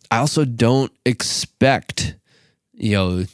[0.10, 2.16] I also don't expect
[2.74, 3.26] you know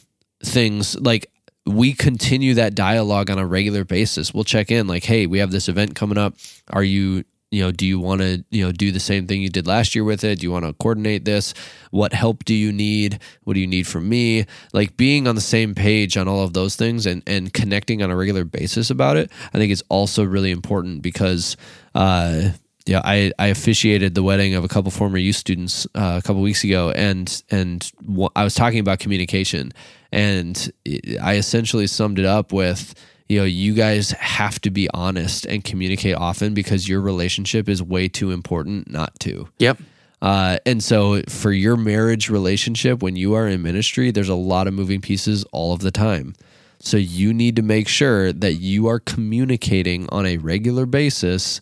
[0.44, 1.30] things like
[1.64, 4.34] we continue that dialogue on a regular basis.
[4.34, 6.34] We'll check in like, hey, we have this event coming up.
[6.70, 9.48] Are you you know, do you want to, you know, do the same thing you
[9.48, 10.40] did last year with it?
[10.40, 11.54] Do you want to coordinate this?
[11.90, 13.20] What help do you need?
[13.44, 14.46] What do you need from me?
[14.72, 18.10] Like being on the same page on all of those things and and connecting on
[18.10, 21.56] a regular basis about it, I think is also really important because
[21.94, 22.50] uh
[22.86, 26.40] yeah, I, I officiated the wedding of a couple former youth students uh, a couple
[26.40, 27.90] weeks ago, and and
[28.36, 29.72] I was talking about communication,
[30.12, 30.72] and
[31.20, 32.94] I essentially summed it up with,
[33.28, 37.82] you know, you guys have to be honest and communicate often because your relationship is
[37.82, 39.48] way too important not to.
[39.58, 39.78] Yep.
[40.22, 44.66] Uh, and so for your marriage relationship, when you are in ministry, there's a lot
[44.66, 46.34] of moving pieces all of the time.
[46.78, 51.60] So you need to make sure that you are communicating on a regular basis.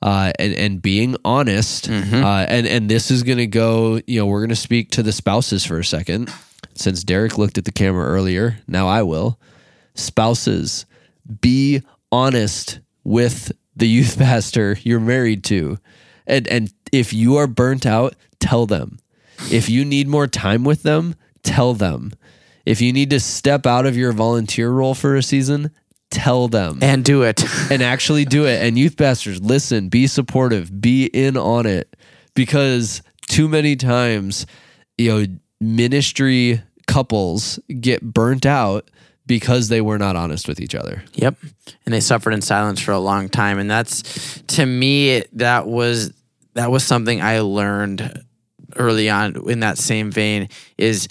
[0.00, 1.92] Uh, and and being honest, uh,
[2.48, 4.00] and and this is going to go.
[4.04, 6.28] You know, we're going to speak to the spouses for a second,
[6.74, 8.58] since Derek looked at the camera earlier.
[8.66, 9.38] Now I will.
[9.94, 10.86] Spouses,
[11.40, 15.78] be honest with the youth pastor you're married to.
[16.26, 18.98] And and if you are burnt out, tell them.
[19.50, 22.12] If you need more time with them, tell them.
[22.64, 25.72] If you need to step out of your volunteer role for a season,
[26.10, 27.42] tell them And do it.
[27.70, 28.62] and actually do it.
[28.62, 31.96] And youth pastors, listen, be supportive, be in on it
[32.34, 34.46] because too many times,
[34.96, 35.26] you know,
[35.60, 38.90] ministry couples get burnt out
[39.26, 41.04] because they were not honest with each other.
[41.14, 41.36] Yep.
[41.84, 43.58] And they suffered in silence for a long time.
[43.58, 46.12] And that's to me that was
[46.54, 48.24] that was something I learned
[48.76, 50.48] early on in that same vein
[50.78, 51.08] is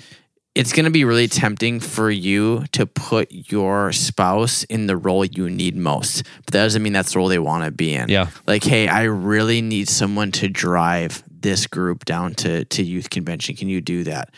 [0.54, 5.24] it's going to be really tempting for you to put your spouse in the role
[5.24, 6.24] you need most.
[6.46, 8.10] But that doesn't mean that's the role they want to be in.
[8.10, 8.30] Yeah.
[8.48, 13.56] Like, hey, I really need someone to drive this group down to, to youth convention.
[13.56, 14.34] Can you do that?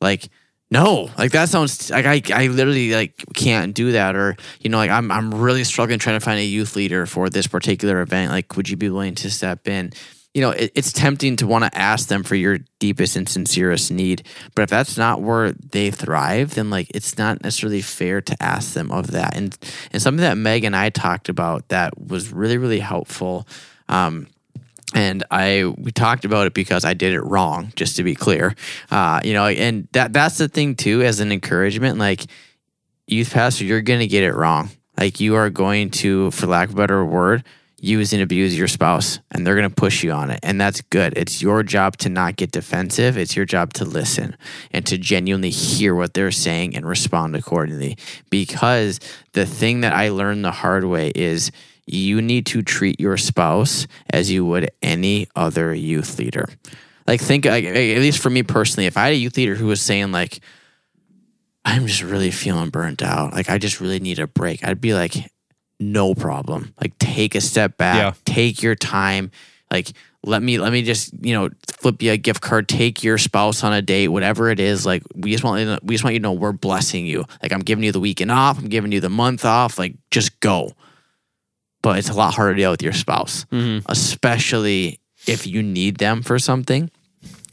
[0.00, 0.28] Like,
[0.72, 4.16] no, like that sounds like I, I literally like can't do that.
[4.16, 7.28] Or, you know, like I'm, I'm really struggling trying to find a youth leader for
[7.28, 8.32] this particular event.
[8.32, 9.92] Like, would you be willing to step in?
[10.32, 13.90] you know, it, it's tempting to want to ask them for your deepest and sincerest
[13.90, 14.26] need.
[14.54, 18.72] But if that's not where they thrive, then like it's not necessarily fair to ask
[18.72, 19.36] them of that.
[19.36, 19.54] And
[19.92, 23.46] and something that Meg and I talked about that was really really helpful.
[23.90, 24.28] Um,
[24.94, 28.54] and I we talked about it because I did it wrong, just to be clear.
[28.90, 32.26] Uh, you know, and that that's the thing too, as an encouragement, like
[33.06, 34.70] youth pastor, you're gonna get it wrong.
[34.98, 37.44] Like you are going to, for lack of a better word,
[37.82, 40.38] use and abuse your spouse and they're going to push you on it.
[40.44, 41.14] And that's good.
[41.16, 43.18] It's your job to not get defensive.
[43.18, 44.36] It's your job to listen
[44.70, 47.98] and to genuinely hear what they're saying and respond accordingly.
[48.30, 49.00] Because
[49.32, 51.50] the thing that I learned the hard way is
[51.86, 56.48] you need to treat your spouse as you would any other youth leader.
[57.06, 59.66] Like, think, like, at least for me personally, if I had a youth leader who
[59.66, 60.40] was saying, like,
[61.64, 63.32] I'm just really feeling burnt out.
[63.32, 64.64] Like, I just really need a break.
[64.64, 65.14] I'd be like,
[65.80, 66.74] no problem.
[66.80, 68.12] Like take a step back, Yeah.
[68.24, 69.32] take your time.
[69.70, 69.90] Like
[70.22, 72.68] let me let me just you know flip you a gift card.
[72.68, 74.86] Take your spouse on a date, whatever it is.
[74.86, 77.24] Like we just want you we just want you to know we're blessing you.
[77.42, 78.58] Like I'm giving you the weekend off.
[78.58, 79.76] I'm giving you the month off.
[79.76, 80.70] Like just go.
[81.82, 83.82] But it's a lot harder to deal with your spouse, Mhm.
[83.86, 86.90] especially if you need them for something.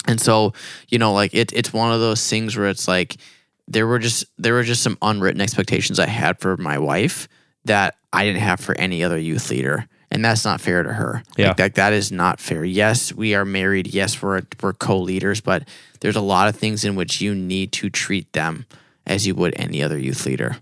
[0.08, 0.54] And so,
[0.88, 3.18] you know, like it, it's one of those things where it's like
[3.68, 7.28] there were just there were just some unwritten expectations I had for my wife
[7.66, 9.86] that I didn't have for any other youth leader.
[10.12, 11.22] And that's not fair to her.
[11.38, 11.50] Yeah.
[11.50, 12.66] Like that, that is not fair.
[12.66, 13.94] Yes, we are married.
[13.94, 15.68] Yes, we're we're co-leaders, but
[16.00, 18.66] there's a lot of things in which you need to treat them
[19.06, 20.58] as you would any other youth leader.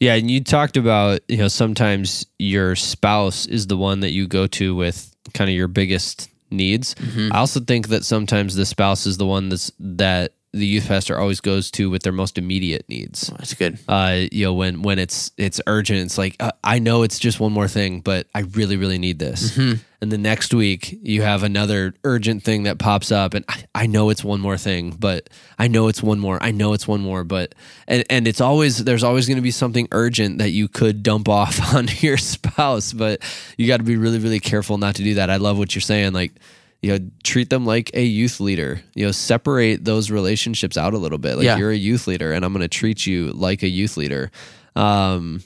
[0.00, 4.26] Yeah, and you talked about, you know, sometimes your spouse is the one that you
[4.28, 6.94] go to with kind of your biggest needs.
[6.94, 7.32] Mm-hmm.
[7.32, 11.18] I also think that sometimes the spouse is the one that's that the youth pastor
[11.18, 13.26] always goes to with their most immediate needs.
[13.38, 13.78] That's good.
[13.86, 17.40] Uh, you know, when when it's it's urgent, it's like uh, I know it's just
[17.40, 19.52] one more thing, but I really really need this.
[19.52, 19.82] Mm-hmm.
[20.00, 23.86] And the next week you have another urgent thing that pops up, and I, I
[23.86, 25.28] know it's one more thing, but
[25.58, 26.40] I know it's one more.
[26.40, 27.54] I know it's one more, but
[27.88, 31.28] and and it's always there's always going to be something urgent that you could dump
[31.40, 33.22] off on your spouse, but
[33.56, 35.30] you got to be really really careful not to do that.
[35.30, 36.32] I love what you're saying, like
[36.80, 40.96] you know treat them like a youth leader you know separate those relationships out a
[40.98, 41.56] little bit like Yeah.
[41.56, 44.30] you're a youth leader and i'm going to treat you like a youth leader
[44.76, 45.42] um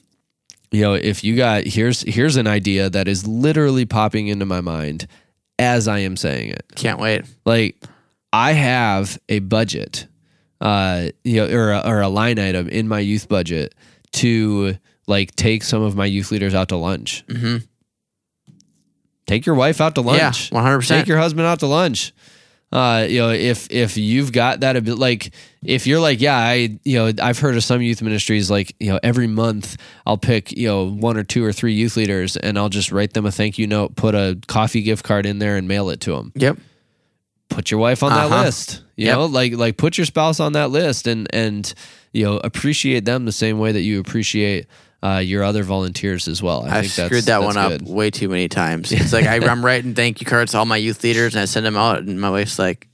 [0.73, 4.61] you know if you got here's here's an idea that is literally popping into my
[4.61, 5.07] mind
[5.59, 7.25] as i am saying it Can't wait.
[7.45, 7.77] like
[8.33, 10.07] i have a budget
[10.61, 13.75] uh you know or a, or a line item in my youth budget
[14.13, 17.59] to like take some of my youth leaders out to lunch hmm
[19.27, 20.19] take your wife out to lunch.
[20.19, 22.13] Yeah, lunch one hundred take your husband out to lunch.
[22.73, 26.79] Uh, you know, if if you've got that ability, like if you're like, yeah, I,
[26.85, 30.53] you know, I've heard of some youth ministries like, you know, every month I'll pick,
[30.53, 33.31] you know, one or two or three youth leaders and I'll just write them a
[33.31, 36.33] thank you note, put a coffee gift card in there and mail it to them.
[36.35, 36.57] Yep.
[37.51, 38.45] Put your wife on that Uh-huh.
[38.45, 38.83] list.
[38.97, 39.17] You Yep.
[39.17, 41.73] know, like like put your spouse on that list and and
[42.13, 44.67] you know appreciate them the same way that you appreciate
[45.03, 46.65] uh, your other volunteers as well.
[46.65, 47.89] I I think that's screwed that one up good.
[47.89, 48.93] way too many times.
[49.03, 51.47] It's like I, I'm writing thank you cards to all my youth leaders, and I
[51.47, 52.89] send them out, and my wife's like,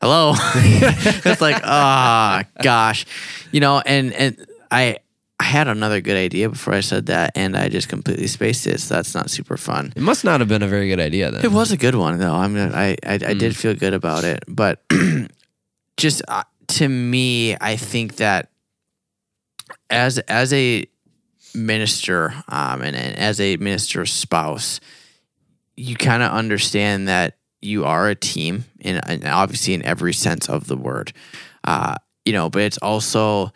[0.00, 3.06] "Hello." it's like, ah, gosh,
[3.52, 3.80] you know.
[3.86, 4.98] And and I
[5.38, 8.80] I had another good idea before I said that, and I just completely spaced it.
[8.80, 9.92] So that's not super fun.
[9.96, 11.44] It must not have been a very good idea then.
[11.44, 12.34] It was a good one though.
[12.34, 13.38] I'm gonna, I I, I Mm.
[13.38, 14.82] did feel good about it, but
[15.96, 18.48] just uh, to me, I think that
[19.90, 20.84] as as a
[21.54, 24.80] minister um, and, and as a minister's spouse,
[25.76, 30.66] you kind of understand that you are a team, and, obviously in every sense of
[30.66, 31.12] the word,
[31.64, 31.94] uh,
[32.24, 32.50] you know.
[32.50, 33.52] But it's also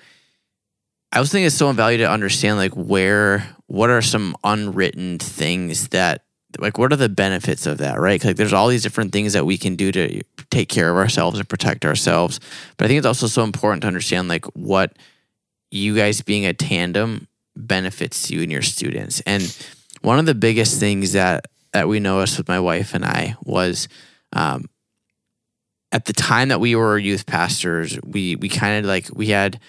[1.12, 5.88] I also think it's so valuable to understand like where what are some unwritten things
[5.88, 6.24] that
[6.59, 9.46] like what are the benefits of that, right Like there's all these different things that
[9.46, 12.40] we can do to take care of ourselves and protect ourselves.
[12.76, 14.96] But I think it's also so important to understand like what
[15.70, 17.28] you guys being a tandem
[17.67, 19.21] benefits you and your students.
[19.27, 19.43] And
[20.03, 23.89] one of the biggest things that that we noticed with my wife and I was
[24.33, 24.71] um,
[25.93, 29.61] at the time that we were youth pastors, we we kind of like we had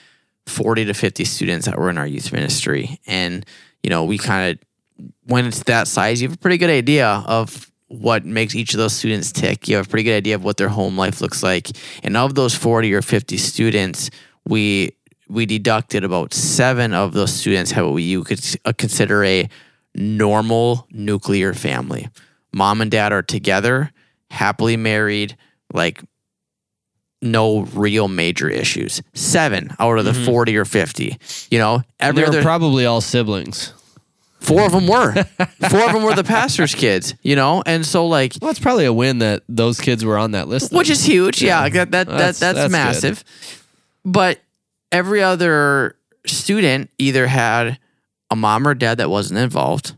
[0.49, 2.99] 40 to 50 students that were in our youth ministry.
[3.07, 3.45] And,
[3.83, 7.07] you know, we kind of, when it's that size, you have a pretty good idea
[7.07, 9.67] of what makes each of those students tick.
[9.67, 11.69] You have a pretty good idea of what their home life looks like.
[12.03, 14.09] And of those 40 or 50 students,
[14.45, 14.91] we
[15.29, 19.47] we deducted about seven of those students have what you could uh, consider a
[19.95, 22.09] normal nuclear family.
[22.51, 23.91] Mom and dad are together,
[24.31, 25.37] happily married,
[25.73, 26.01] like
[27.21, 29.01] no real major issues.
[29.13, 30.25] Seven out of the Mhm.
[30.25, 31.17] 40 or 50.
[31.51, 33.73] You know, every They're probably all siblings.
[34.39, 35.11] four of them were.
[35.69, 37.61] four of them were the pastor's kids, you know?
[37.65, 40.71] And so like Well, it's probably a win that those kids were on that list.
[40.71, 41.41] which is huge.
[41.41, 41.69] Yeah, Yeah.
[41.69, 42.71] that, that, that That's- that's, that's good.
[42.71, 43.23] massive.
[44.05, 44.39] But
[44.91, 47.79] every other student either had
[48.29, 49.95] a mom or dad that wasn't involved,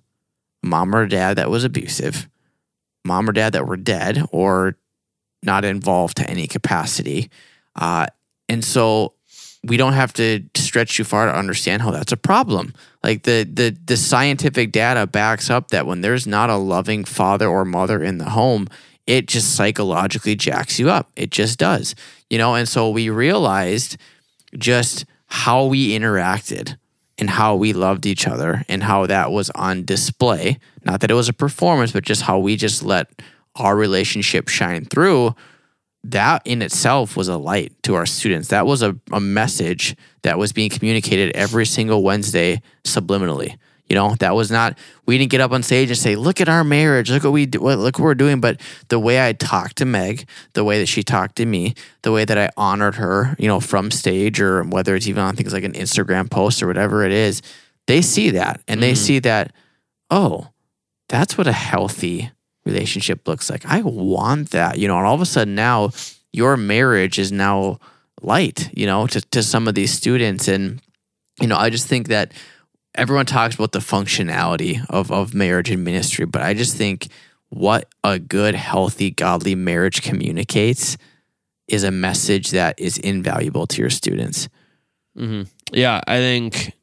[0.64, 2.30] mom or dad that was abusive,
[3.04, 4.78] mom or dad that were dead or
[5.44, 7.30] not involved to any capacity.
[7.76, 8.08] Uh,
[8.48, 9.14] and so
[9.64, 12.74] we don't have to stretch too far to understand how that's a problem.
[13.04, 17.48] Like the the the scientific data backs up that when there's not a loving father
[17.48, 18.68] or mother in the home,
[19.08, 21.12] it just psychologically jacks you up.
[21.16, 21.96] It just does.
[22.30, 23.98] You know, and so we realized
[24.58, 26.78] just how we interacted
[27.18, 30.58] and how we loved each other and how that was on display.
[30.84, 33.08] Not that it was a performance, but just how we just let
[33.56, 35.36] our relationship shine through.
[36.04, 38.48] That in itself was a light to our students.
[38.48, 43.58] That was a, a message that was being communicated every single Wednesday subliminally.
[43.92, 46.48] You know, that was not, we didn't get up on stage and say, look at
[46.48, 47.12] our marriage.
[47.12, 48.40] Look what we do, look what we're doing.
[48.40, 51.74] But the way I talked to Meg, the way that she talked to me,
[52.04, 55.36] the way that I honored her, you know, from stage or whether it's even on
[55.36, 57.42] things like an Instagram post or whatever it is,
[57.88, 58.98] they see that and they Mhm.
[58.98, 59.52] see that,
[60.10, 60.48] oh,
[61.10, 62.32] that's what a healthy
[62.64, 63.66] relationship looks like.
[63.66, 65.90] I want that, you know, and all of a sudden now
[66.32, 67.78] your marriage is now
[68.22, 70.48] light, you know, to, to some of these students.
[70.48, 70.80] And,
[71.42, 72.32] you know, I just think that
[72.96, 77.08] everyone talks about the functionality of, of marriage and ministry, but I just think
[77.50, 80.98] what a good, healthy, godly marriage communicates
[81.68, 84.50] is a message that is invaluable to your students.
[85.16, 86.74] hmm Yeah, I think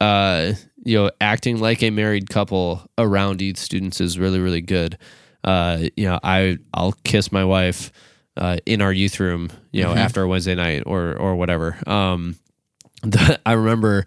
[0.00, 0.52] uh,
[0.84, 4.96] you know acting like a married couple around youth students is really really good.
[5.44, 7.92] Uh, you know, I I'll kiss my wife
[8.36, 9.96] uh, in our youth room, you know, Mhm.
[9.98, 11.76] after a Wednesday night or or whatever.
[11.86, 12.36] Um,
[13.02, 14.04] the, I remember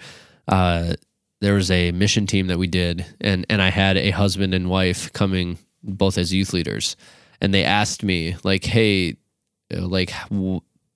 [0.47, 0.93] uh,
[1.43, 4.69] there was a mission team that we did, and and I had a husband and
[4.69, 6.95] wife coming both as youth leaders,
[7.41, 9.17] and they asked me like, "Hey,
[9.75, 10.13] uh, like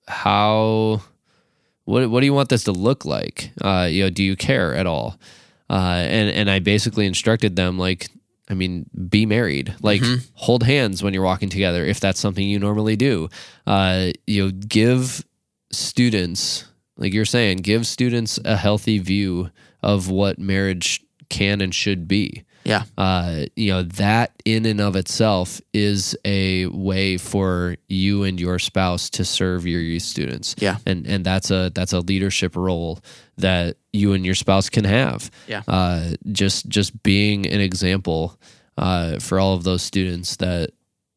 [0.07, 1.01] how."
[1.83, 3.51] what what do you want this to look like?
[3.61, 5.17] Uh, you know, do you care at all?
[5.69, 8.09] Uh, and and I basically instructed them like,
[8.49, 10.27] I mean, be married, like Mhm.
[10.33, 13.29] hold hands when you're walking together if that's something you normally do.
[13.65, 15.23] Uh, you know, give
[15.71, 16.65] students
[16.97, 19.49] like you're saying, give students a healthy view
[19.87, 22.43] of what marriage can and should be.
[22.63, 22.83] Yeah.
[22.97, 28.59] Uh, you know, that in and of itself is a way for you and your
[28.59, 30.53] spouse to serve your youth students.
[30.59, 30.77] Yeah.
[30.85, 32.99] And and that's a that's a leadership role
[33.37, 35.31] that you and your spouse can have.
[35.47, 35.61] Yeah.
[35.67, 38.37] Uh, just just being an example
[38.77, 40.71] uh, for all of those students that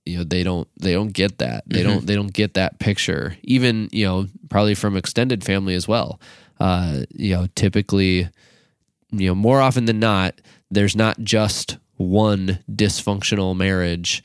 [0.07, 1.85] you know they don't they don't get that they Mhm.
[1.85, 6.19] don't they don't get that picture even you know probably from extended family as well
[6.59, 8.27] uh you know typically
[9.13, 10.41] you know more often than not
[10.71, 14.23] there's not just one dysfunctional marriage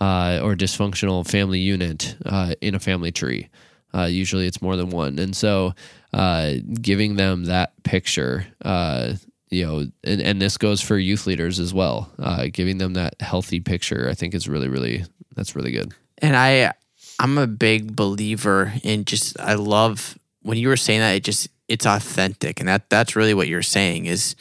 [0.00, 3.48] uh, or dysfunctional family unit uh, in a family tree.
[3.94, 5.18] Uh, usually it's more than one.
[5.18, 5.74] And so
[6.12, 9.14] uh, giving them that picture uh,
[9.48, 12.10] you know and, and this goes for youth leaders as well.
[12.18, 15.92] Uh, giving them that healthy picture i think is really really that's really good.
[16.18, 16.72] And I
[17.18, 21.48] I'm a big believer in just I love when you were saying that it just
[21.68, 24.36] it's authentic and that that's really what you're saying is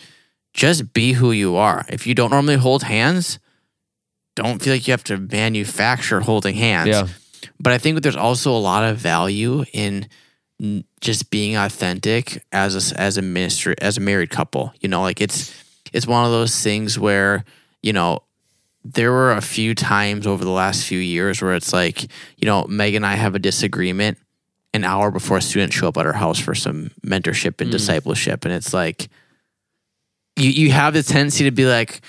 [0.53, 1.85] just be who you are.
[1.89, 3.39] If you don't normally hold hands,
[4.35, 6.89] don't feel like you have to manufacture holding hands.
[6.89, 7.07] yeah
[7.59, 10.07] But I think there's also a lot of value in
[11.01, 14.73] just being authentic as a, as a minister as a married couple.
[14.79, 15.53] You know, like it's
[15.93, 17.43] it's one of those things where
[17.81, 18.19] you know
[18.83, 22.03] there were a few times over the last few years where it's like
[22.37, 24.17] you know Meg and I have a disagreement
[24.75, 27.71] an hour before students show up at our house for some mentorship and Mm.
[27.71, 29.09] discipleship, and it's like
[30.35, 32.01] you you have the tendency to be like,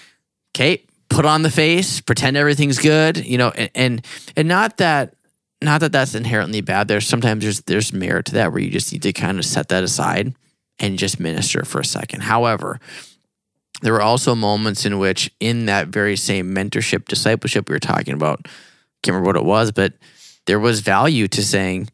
[0.54, 4.06] okay, put on the face, pretend everything's good, you know, and and,
[4.36, 5.14] and not that
[5.62, 6.88] not that that's inherently bad.
[6.88, 9.68] There's sometimes there's there's merit to that where you just need to kind of set
[9.68, 10.34] that aside
[10.78, 12.22] and just minister for a second.
[12.22, 12.78] However,
[13.82, 18.14] there were also moments in which, in that very same mentorship discipleship we were talking
[18.14, 18.44] about,
[19.02, 19.92] can't remember what it was, but
[20.46, 21.88] there was value to saying,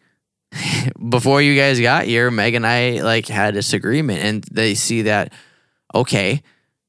[1.09, 5.03] before you guys got here, Meg and I like had a disagreement, and they see
[5.03, 5.33] that
[5.95, 6.43] okay,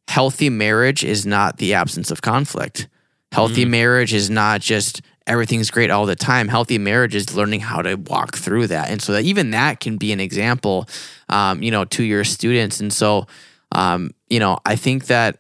[0.07, 2.88] healthy marriage is not the absence of conflict.
[3.32, 3.70] Healthy Mhm.
[3.70, 6.47] marriage is not just everything's great all the time.
[6.47, 9.97] Healthy marriage is learning how to walk through that, and so that even that can
[9.97, 10.88] be an example,
[11.30, 12.80] um, you know, to your students.
[12.80, 13.28] And so,
[13.72, 15.39] um, you know, I think that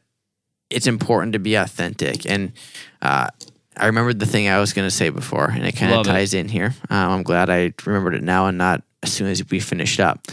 [0.69, 2.25] it's important to be authentic.
[2.25, 2.53] And
[3.01, 3.27] uh,
[3.77, 6.07] I remembered the thing I was going to say before, and it kind of Love
[6.07, 6.11] it.
[6.11, 6.73] ties in here.
[6.89, 10.27] Um, I'm glad I remembered it now and not as soon as we finished up.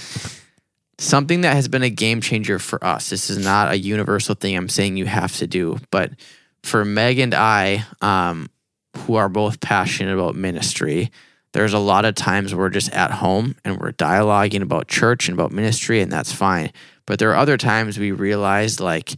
[0.98, 3.08] Something that has been a game changer for us.
[3.10, 6.12] This is not a universal thing I'm saying you have to do, but
[6.62, 8.50] for Meg and I, um,
[8.96, 11.10] who are both passionate about ministry,
[11.52, 15.38] there's a lot of times we're just at home and we're dialoguing about church and
[15.38, 16.70] about ministry, and that's fine.
[17.06, 19.14] But there are other times we realize like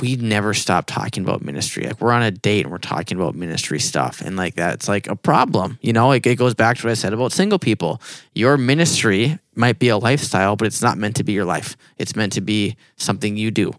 [0.00, 1.84] we never stop talking about ministry.
[1.84, 4.20] Like we're on a date and we're talking about ministry stuff.
[4.20, 5.78] And like that's like a problem.
[5.82, 8.00] You know, like it goes back to what I said about single people.
[8.34, 11.76] Your ministry might be a lifestyle, but it's not meant to be your life.
[11.98, 13.72] It's meant to be something you do.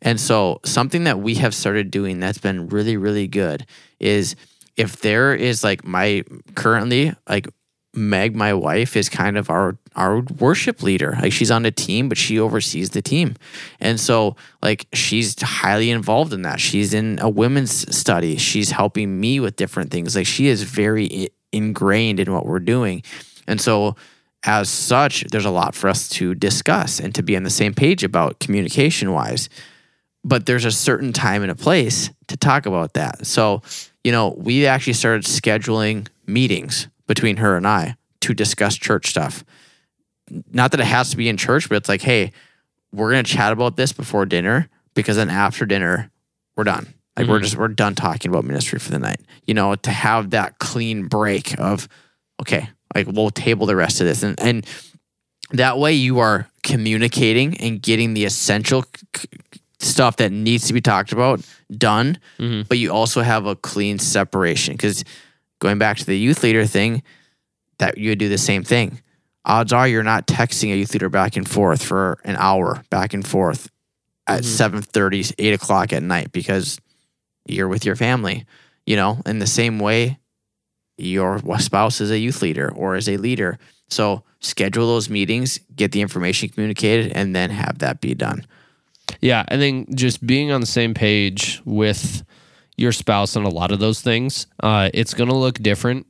[0.00, 3.66] And so something that we have started doing that's been really, really good
[3.98, 4.36] is
[4.76, 7.48] if there is like my currently like
[7.94, 11.16] Meg, my wife, is kind of our our worship leader.
[11.20, 13.36] Like she's on a team, but she oversees the team,
[13.80, 16.58] and so like she's highly involved in that.
[16.58, 18.36] She's in a women's study.
[18.38, 20.16] She's helping me with different things.
[20.16, 23.02] Like she is very ingrained in what we're doing,
[23.46, 23.96] and so
[24.44, 27.74] as such, there's a lot for us to discuss and to be on the same
[27.74, 29.48] page about communication wise.
[30.24, 33.26] But there's a certain time and a place to talk about that.
[33.26, 33.60] So
[34.02, 39.44] you know, we actually started scheduling meetings between her and I to discuss church stuff.
[40.52, 42.32] Not that it has to be in church, but it's like, hey,
[42.92, 46.10] we're gonna chat about this before dinner because then after dinner,
[46.56, 46.94] we're done.
[47.16, 47.42] Like we're Mhm.
[47.42, 49.20] just we're done talking about ministry for the night.
[49.46, 51.88] You know, to have that clean break of
[52.40, 54.66] okay, like we'll table the rest of this and and
[55.50, 58.84] that way you are communicating and getting the essential
[59.14, 59.28] c-
[59.80, 61.40] stuff that needs to be talked about
[61.76, 62.66] done Mhm.
[62.68, 65.04] but you also have a clean separation because
[65.62, 67.04] going back to the youth leader thing
[67.78, 69.00] that you would do the same thing.
[69.44, 73.14] Odds are you're not texting a youth leader back and forth for an hour back
[73.14, 73.70] and forth
[74.26, 74.46] at Mhm.
[74.46, 76.80] 7.30 8 o'clock at night because
[77.46, 78.44] you're with your family
[78.84, 79.22] you know?
[79.26, 80.18] In the same way
[80.98, 83.56] your spouse is a youth leader or is a leader.
[83.88, 88.44] So schedule those meetings get the information communicated and then have that be done.
[89.20, 92.24] Yeah, I think just being on the same page with
[92.82, 96.06] your spouse on a lot of those things, uh, it's going to look different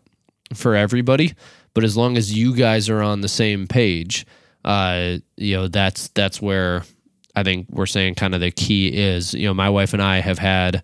[0.54, 1.34] for everybody.
[1.74, 4.26] But as long as you guys are on the same page,
[4.64, 6.84] uh, you know that's that's where
[7.36, 9.34] I think we're saying kind of the key is.
[9.34, 10.82] You know, my wife and I have had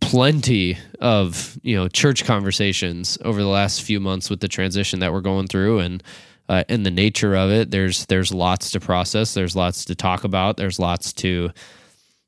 [0.00, 5.12] plenty of you know church conversations over the last few months with the transition that
[5.12, 6.02] we're going through and
[6.50, 10.24] uh, in the nature of it there's there's lots to process there's lots to talk
[10.24, 11.50] about there's lots to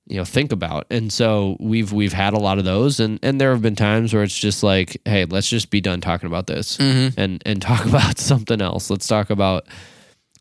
[0.07, 0.87] you know think about.
[0.91, 4.15] And so we've we've had a lot of those and and there have been times
[4.15, 7.85] where it's just like hey let's just be done talking about this and and talk
[7.87, 8.89] about something else.
[8.91, 9.67] Let's talk about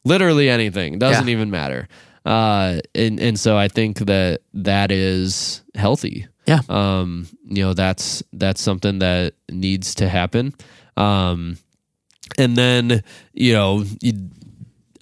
[0.04, 1.00] literally anything.
[1.00, 1.34] Doesn't Yeah.
[1.34, 1.88] even matter.
[2.26, 6.28] Uh and and so i think that that is healthy.
[6.48, 6.60] Yeah.
[6.70, 10.54] um you know that's that's something that needs to happen.
[10.98, 11.58] Um
[12.38, 13.04] and then
[13.34, 14.14] you know you,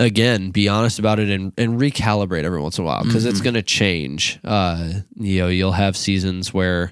[0.03, 3.41] again be honest about it and, and recalibrate every once in a while because it's
[3.41, 6.91] going to change uh you know you'll have seasons where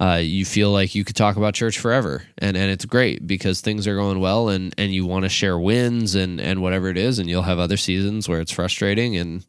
[0.00, 3.60] uh, you feel like you could talk about church forever and, and it's great because
[3.60, 6.96] things are going well and, and you want to share wins and, and whatever it
[6.98, 9.44] is and you'll have other seasons where it's frustrating and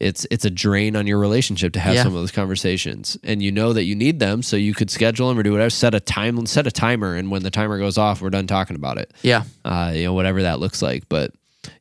[0.00, 2.02] it's it's a drain on your relationship to have Yeah.
[2.02, 5.28] some of those conversations and you know that you need them so you could schedule
[5.28, 7.98] them or do whatever set a time set a timer and when the timer goes
[7.98, 11.08] off we're done talking about it yeah uh, you know, whatever that looks like.
[11.10, 11.32] But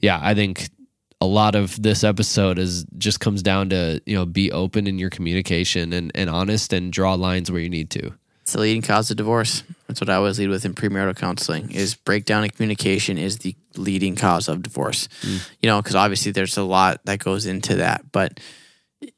[0.02, 0.70] yeah, I think
[1.22, 5.00] a lot of this episode is just comes down to you know be open in
[5.00, 8.12] your communication and, and honest and draw lines where you need to.
[8.42, 9.64] It's the leading cause of divorce.
[9.88, 11.72] That's what I always lead with in premarital counseling.
[11.72, 15.08] Is breakdown in communication is the leading cause of divorce.
[15.22, 15.50] Mm.
[15.62, 18.42] You know, because obviously there's a lot that goes into that, but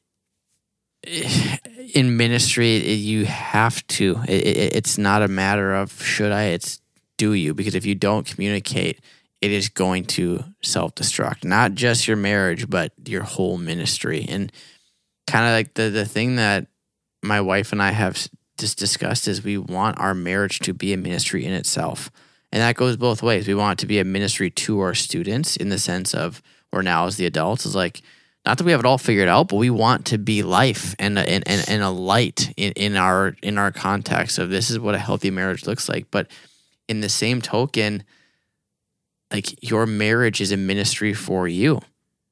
[1.93, 4.21] in ministry, it- you have to.
[4.27, 6.45] It, it, it's not a matter of should I.
[6.45, 6.79] It's
[7.17, 8.99] do you because if you don't communicate,
[9.45, 11.43] it is going to self destruct.
[11.43, 14.25] Not just your marriage, but your whole ministry.
[14.27, 14.51] And
[15.27, 16.65] kind of like the the thing that
[17.21, 18.27] my wife and I have
[18.57, 22.09] just discussed is we want our marriage to be a ministry in itself.
[22.51, 23.47] And that goes both ways.
[23.47, 26.41] We want it to be a ministry to our students in the sense of,
[26.71, 28.01] or now as the adults, is like,
[28.45, 31.19] not that we have it all figured out, but we want to be life and
[31.19, 34.79] a, and, and, and a light in, in our in our context of this is
[34.79, 36.09] what a healthy marriage looks like.
[36.09, 36.27] But
[36.87, 38.03] in the same token,
[39.35, 41.81] like your marriage is a ministry for you.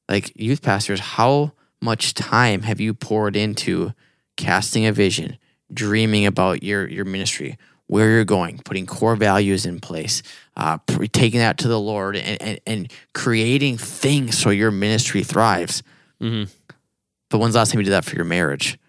[0.07, 1.51] Like youth pastors, how
[1.81, 3.91] much time have you poured into
[4.37, 5.37] casting a vision,
[5.73, 10.23] dreaming about your your ministry, where you're going, putting core values in place,
[10.55, 15.23] uh, pre- taking that to the Lord, and, and, and creating things so your ministry
[15.23, 15.83] thrives.
[16.21, 16.49] Mhm.
[17.29, 18.79] But when's the last time you did that for your marriage?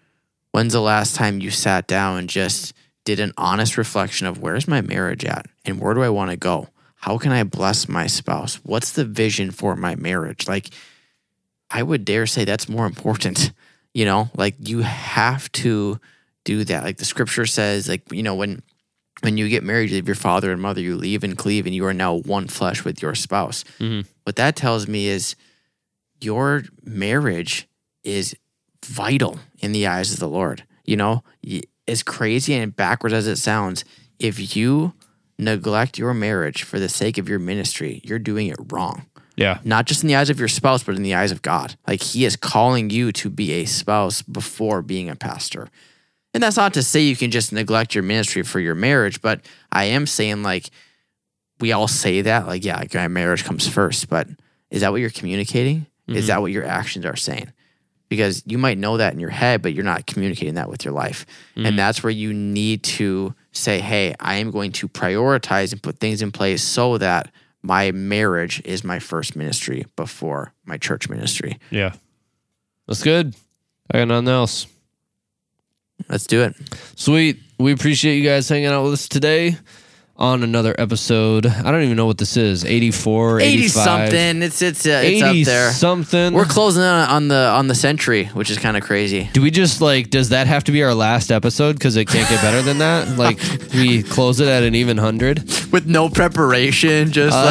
[0.51, 4.69] When's the last time you sat down and just did an honest reflection of where's
[4.69, 6.69] my marriage at and where do I want to go?
[7.05, 8.55] How can I bless my spouse?
[8.63, 10.47] What's the vision for my marriage?
[10.47, 10.71] Like,
[11.69, 13.51] I would dare say that's more important.
[13.93, 16.01] You know, like you have to
[16.43, 16.83] do that.
[16.83, 18.61] Like the scripture says, like, you know, when
[19.21, 21.73] when you get married, you leave your father and mother, you leave and cleave, and
[21.73, 23.63] you are now one flesh with your spouse.
[23.79, 24.05] Mhm.
[24.25, 25.37] What that tells me is
[26.19, 27.69] your marriage
[28.03, 28.35] is
[28.83, 30.65] vital in the eyes of the Lord.
[30.83, 31.23] You know,
[31.87, 33.85] as crazy and backwards as it sounds,
[34.19, 34.91] if you
[35.37, 39.05] neglect your marriage for the sake of your ministry, you're doing it wrong
[39.35, 39.59] Yeah.
[39.63, 41.75] not just in the eyes of your spouse, but in the eyes of God.
[41.87, 45.67] Like He is calling you to be a spouse before being a pastor.
[46.33, 49.41] And that's not to say you can just neglect your ministry for your marriage, but
[49.71, 50.69] I am saying, like,
[51.61, 54.27] we all say that, like, yeah, like, my marriage comes first, but
[54.69, 55.85] is that what you're communicating?
[56.09, 56.27] Is Mhm.
[56.27, 57.53] that what your actions are saying?
[58.09, 60.93] Because you might know that in your head, but you're not communicating that with your
[60.93, 61.25] life.
[61.55, 61.65] Mhm.
[61.67, 65.99] And that's where you need to say, hey, I am going to prioritize and put
[65.99, 67.31] things in place so that
[67.61, 71.59] my marriage is my first ministry before my church ministry.
[71.71, 71.93] Yeah.
[72.87, 73.35] That's good.
[73.91, 74.67] I got nothing else.
[76.09, 76.55] Let's do it.
[76.95, 77.39] Sweet.
[77.57, 79.57] We appreciate you guys hanging out with us today
[80.17, 81.45] on another episode.
[81.45, 82.63] I don't even know what this is.
[82.63, 84.41] 84, 80 85, something.
[84.43, 85.71] It's it's uh, it's up there.
[85.71, 86.33] something.
[86.33, 89.29] We're closing in on the on the century, which is kind of crazy.
[89.33, 91.73] Do we just like, does that have to be our last episode?
[91.73, 93.17] Because it can't get better than that?
[93.25, 93.39] Like,
[93.73, 95.39] we close it at an even hundred?
[95.71, 97.43] With no preparation, just Uh,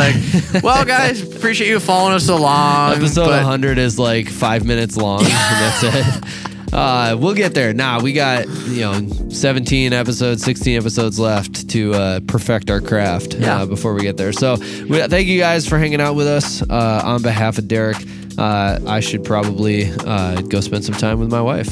[0.53, 2.95] like, well, guys, appreciate you following us along.
[2.97, 6.51] Episode but 100 is like five minutes long, and that's it.
[6.75, 7.73] Uh, we'll get there.
[7.73, 13.35] Nah, we got you know 17 episodes, 16 episodes left to uh, perfect our craft
[13.35, 13.63] Yeah.
[13.63, 14.33] uh, before we get there.
[14.33, 16.63] So, we, thank you guys for hanging out with us.
[16.63, 17.99] Uh, on behalf of Derek,
[18.39, 21.69] uh, I should probably uh, go spend some time with my wife.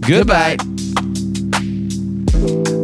[0.00, 0.56] Goodbye.
[2.32, 2.80] Goodbye.